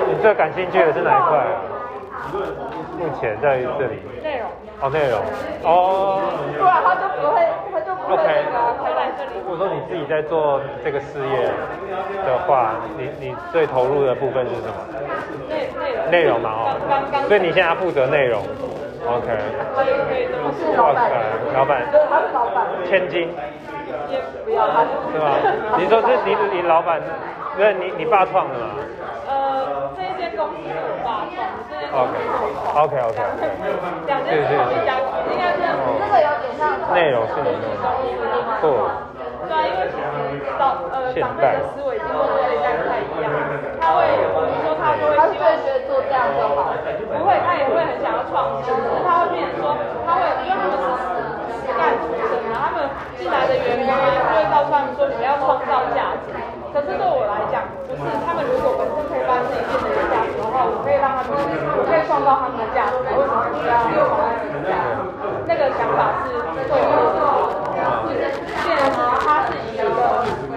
[0.08, 1.44] 你最感兴趣的是哪一块？
[2.98, 3.99] 目前在这里。
[4.24, 4.48] 内容。
[4.80, 5.20] 哦，内容。
[5.68, 6.24] 哦。
[6.58, 7.44] 不然他就不会，
[7.76, 9.36] 他就不会那个回来这里。
[9.44, 11.52] 如果说你自己在做这个事业
[12.24, 14.80] 的话，你你最投入的部分是什么？
[15.49, 16.10] 内内容。
[16.10, 16.80] 内容嘛，哦。
[17.28, 18.40] 所以你现在负责内容。
[19.03, 19.28] OK。
[19.76, 20.72] 可以可以这么说。
[20.78, 21.12] 老板。
[21.53, 21.84] 老板。
[21.91, 22.64] 对，他是老板。
[22.88, 23.28] 千金。
[24.45, 24.84] 不要他。
[25.11, 25.38] 是吧？
[25.77, 27.01] 你说是你你老板，
[27.55, 28.76] 不是你你爸创的吗？
[29.27, 32.84] 呃，这一间公司是我爸创的，这间公司是我创。
[32.84, 33.18] OK OK。
[34.07, 35.59] 两间是同一家公司，应该是
[35.99, 36.61] 这个有点像。
[36.93, 38.59] 内容是你弄的。
[38.61, 38.63] 错。
[39.41, 43.27] 对啊，因为其实老呃长辈的思维已经跟我这一代不太一样，
[43.81, 46.72] 他会比如说他就会希望觉得做这样就好，
[47.11, 51.10] 不会，他也会很想要创新，只是他会变成说，他会因为他们是实
[51.82, 52.86] 干出身啊，他们
[53.18, 56.30] 进来的员工啊，就会告诉他们说，你们要创造价值。
[56.72, 61.36] 可是对我来讲，不是他们如果本身可以把自己变成有价值的话，我可以让他们，
[61.76, 65.03] 我可以创造他们的价值，为什么不要用他自己价值？
[65.49, 66.32] 那个想法是
[66.72, 67.20] 会有的，
[68.08, 69.91] 变成是他是以一个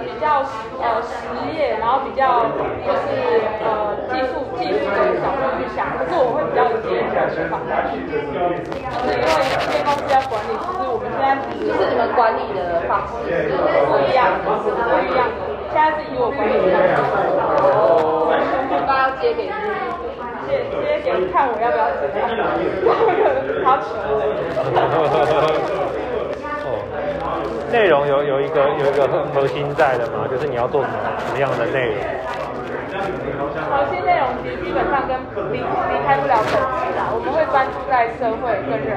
[0.06, 0.46] 比较
[0.78, 2.46] 呃实业，然后比较
[2.86, 6.63] 就是呃技术技术的角度去想，可是我会比较
[6.94, 15.40] 就是因为这间公司要管理，其实我们现在就是你们管理的方式不一样的，不一样的。
[15.72, 17.26] 现在是以我管理的方式，
[18.70, 19.52] 我要接给你，
[20.46, 20.50] 接
[21.02, 22.14] 接给看我要不要接，
[23.64, 23.84] 好巧。
[26.66, 26.68] 哦，
[27.72, 30.94] 内容有有一个有一个核核心在的嘛，就是你要做什么
[31.26, 31.98] 什么样的内容。
[32.94, 35.18] 核心内容其实基本上跟
[35.52, 38.94] 离离开不了本质啦，我们会专注在社会跟人，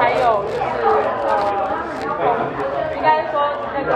[0.00, 1.32] 还有就是呃，
[2.96, 3.40] 应该说
[3.74, 3.88] 那个。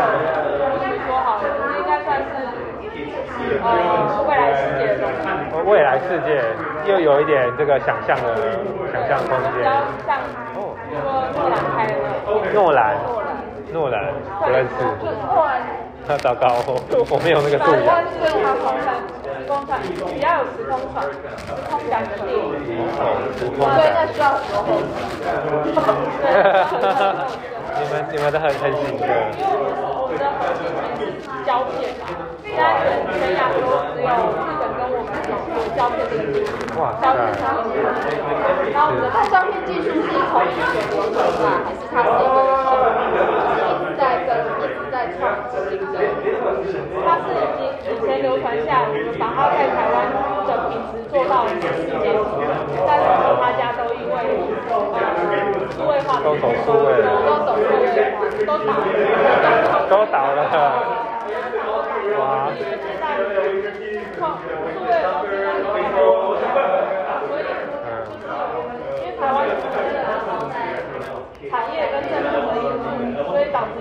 [1.08, 1.42] 说好了，
[1.78, 2.28] 应该算是
[3.64, 3.66] 呃
[4.28, 5.16] 未来世界的东西。
[5.64, 6.28] 未来世界
[6.84, 8.36] 又有一点这个想象的
[8.92, 9.64] 想象空间。
[10.04, 10.20] 像
[10.54, 11.02] 哦，说
[11.32, 11.92] 诺兰拍的。
[12.52, 12.94] 诺兰。
[13.72, 13.88] 诺兰。
[13.88, 14.12] 诺兰
[14.44, 14.70] 不认识。
[15.00, 15.48] 就诺
[16.06, 16.70] 兰糟糕，我
[17.10, 17.88] 我没有那个素养。
[19.38, 21.14] 时空船比较有时空船、时
[21.70, 22.42] 空感的电影，
[23.38, 24.58] 所以那需要时候。
[27.78, 29.06] 你们你们都很很行的。
[29.38, 30.66] 我们的核心
[31.22, 32.10] 是胶片嘛，
[32.42, 33.60] 现在全全亚洲
[33.94, 36.50] 只有日本跟我们有有胶片技术，
[36.80, 38.10] 哇胶片它很厉害
[38.72, 42.34] 然后我们的胶片技术是从以前流传嘛，还是它是一个
[42.74, 45.96] 就是一直在跟一直在创新的？
[47.04, 49.96] 它是已经以前流传下来，我们把它在台湾
[50.46, 51.56] 的品质做到了世
[51.88, 52.30] 界级，
[52.86, 53.04] 但是
[53.40, 54.14] 他家都因为
[54.68, 55.02] 呃
[55.72, 58.84] 数位化的都走数位了都走数位化，都倒了。
[59.88, 60.40] 都倒了。
[62.18, 62.52] 哇，
[64.18, 64.46] 创数
[64.84, 66.44] 位的东西它是非常多的，
[67.28, 67.40] 所以
[68.98, 69.36] 因为台湾
[71.50, 72.68] 产业跟政府的因
[73.16, 73.80] 素，所以导致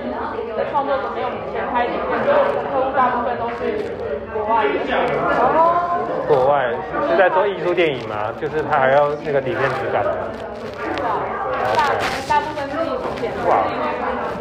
[0.55, 3.59] 的创作者没有以前拍电影，所以我们的客户大部分都是
[4.33, 4.73] 国外的。
[5.37, 6.71] 哦，国外
[7.07, 8.31] 是在做艺术电影吗？
[8.39, 10.11] 就是他还要那个底片质感的。
[10.77, 11.19] 是啊，
[11.75, 11.91] 大
[12.27, 13.31] 大部分是艺术片，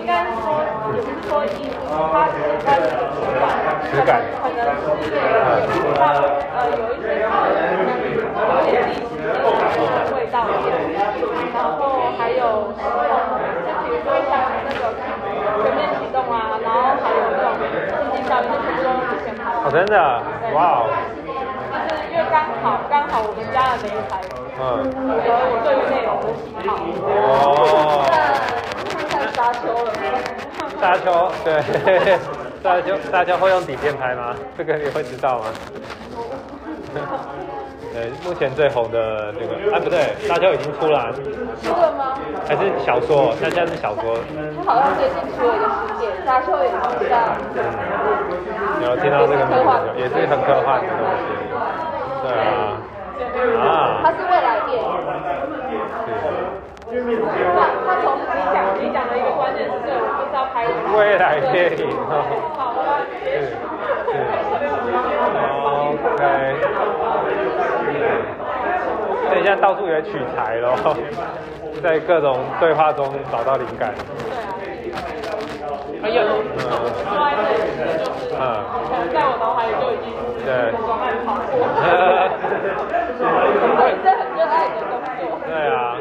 [0.00, 0.62] 应该是说
[0.94, 2.34] 也不是说艺术，它是
[2.64, 3.50] 它是个质感，
[3.90, 4.70] 质感可能
[5.66, 6.14] 是它
[6.54, 7.26] 呃有一些是
[8.36, 9.15] 有点历史
[9.52, 10.74] 的味道一点，
[11.54, 12.82] 然后还有就
[13.82, 14.32] 比如说像
[14.66, 14.80] 那个
[15.62, 17.64] 全面启动啊，然后还有那种经
[18.12, 19.40] 济效应，那全部都是先拍。
[19.64, 19.94] 哦，真的，
[20.54, 20.88] 哇哦，
[21.88, 24.12] 就是因为刚好刚好我们家的擂台，
[24.58, 26.70] 嗯，符合我对于内容的喜好。
[27.22, 28.04] 哦，
[29.08, 29.88] 看沙丘了。
[30.78, 31.48] 沙丘，对，
[32.62, 34.36] 沙丘沙丘会用底片拍吗？
[34.58, 35.44] 这个你会知道吗？
[37.96, 41.08] 对，目前最红的这个，啊不对，沙丘已经出了，
[41.64, 42.12] 出了吗？
[42.46, 43.32] 还是小说？
[43.40, 44.20] 那现在是小说。
[44.60, 46.76] 他好像最近出了一个世界，沙丘也是
[47.08, 47.32] 像，
[48.84, 51.24] 有听到这个名字，也是很科幻的东西。
[52.20, 52.76] 对啊，
[53.64, 54.84] 啊，它是未来电影。
[56.92, 58.20] 是他他从你
[58.52, 62.20] 讲你讲的一个关键是对，我不知道拍未来电影哦。
[62.56, 64.12] 好，我要接是是
[66.14, 67.05] ，OK。
[69.42, 70.74] 现在到处也取材咯，
[71.82, 73.92] 在各种对话中找到灵感。
[76.02, 77.82] 还有，嗯就是，
[78.38, 78.40] 嗯，
[78.86, 80.12] 可能在我脑海里就已经
[80.44, 81.56] 对光暗跑过。
[83.18, 85.40] 我也是很热爱的工作。
[85.42, 85.98] 对啊。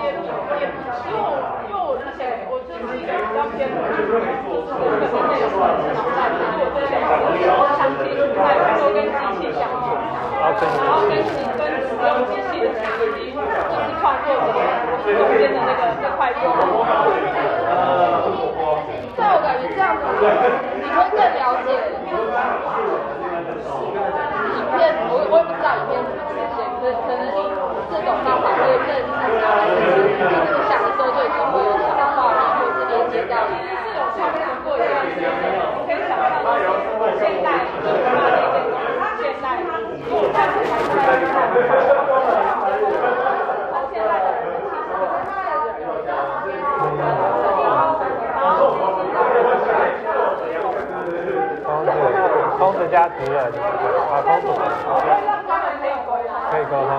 [0.00, 0.64] 也也，
[1.04, 1.36] 因为我
[1.68, 8.48] 因为我之前我就是一个比较偏，就是本身内容是脑袋，可是我这两个长期在
[8.80, 9.92] 做跟机器相处，
[10.40, 11.12] 然后跟
[11.58, 11.61] 跟
[12.02, 13.46] 使用机器的相机，就是
[14.02, 14.58] 创作者
[15.06, 16.82] 中间的那个这块沟通。
[19.14, 21.70] 在我感觉这样子，你会更了解
[22.02, 22.10] 影
[24.74, 27.38] 片，我我也不知道影片怎么呈现，可可能以
[27.86, 29.14] 这种方法会更就
[29.94, 33.46] 是你想的时候就已经会有想到画面，或者是连接到。
[33.46, 38.51] 其实是有创作过一段时间，你可以想象到现代就是画那个现代，因为我看起来现在从现在的
[39.58, 40.62] 人其实现在的人。
[51.64, 51.90] 公子，
[52.58, 54.46] 公子加职人，啊，公子，
[56.50, 56.90] 可以沟通。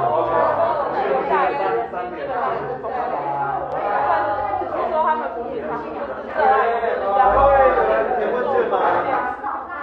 [1.30, 2.94] 下一个基本上是沟通，
[4.10, 4.28] 但是
[4.60, 7.20] 只是说他们平常就是热爱比较。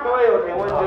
[0.03, 0.81] 各位有填问卷吗？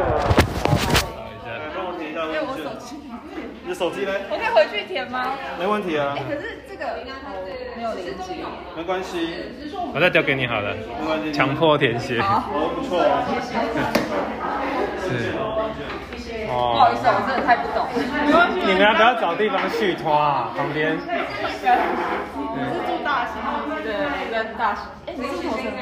[2.46, 3.44] 帮我填一下问卷。
[3.64, 4.12] 你的手机呢？
[4.30, 5.34] 我可以回去填吗？
[5.60, 6.14] 没问题啊。
[6.18, 6.86] 哎，可是这个
[7.76, 8.44] 没有连接。
[8.76, 9.36] 没关系。
[9.94, 10.76] 我再丢给你好了。
[11.00, 11.32] 没关系。
[11.32, 12.20] 强迫填写。
[12.20, 12.44] 哦，
[12.76, 13.00] 不错。
[15.02, 15.34] 是。
[16.46, 17.88] 不好意思，我真的太不懂。
[18.66, 20.52] 你们要不要找地方续拖啊？
[20.56, 20.98] 旁边。
[22.54, 23.34] 我是住大溪
[23.84, 23.90] 的，
[24.32, 24.82] 跟大溪。
[25.08, 25.82] 哎，你是火车吗？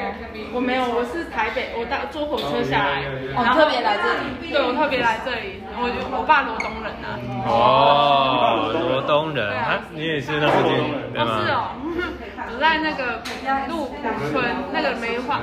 [0.54, 3.02] 我没有，我是台北，我搭坐火车下来，
[3.34, 4.50] 然后特别来这里。
[4.50, 5.62] 对，我特别来这里。
[5.76, 7.16] 我我爸罗东人啊。
[7.46, 10.72] 哦，罗东人啊，你也是那附近
[11.12, 11.40] 对吗？
[11.44, 11.76] 是哦，
[12.52, 13.22] 我在那个
[13.68, 13.96] 鹿谷
[14.30, 15.40] 村那个梅花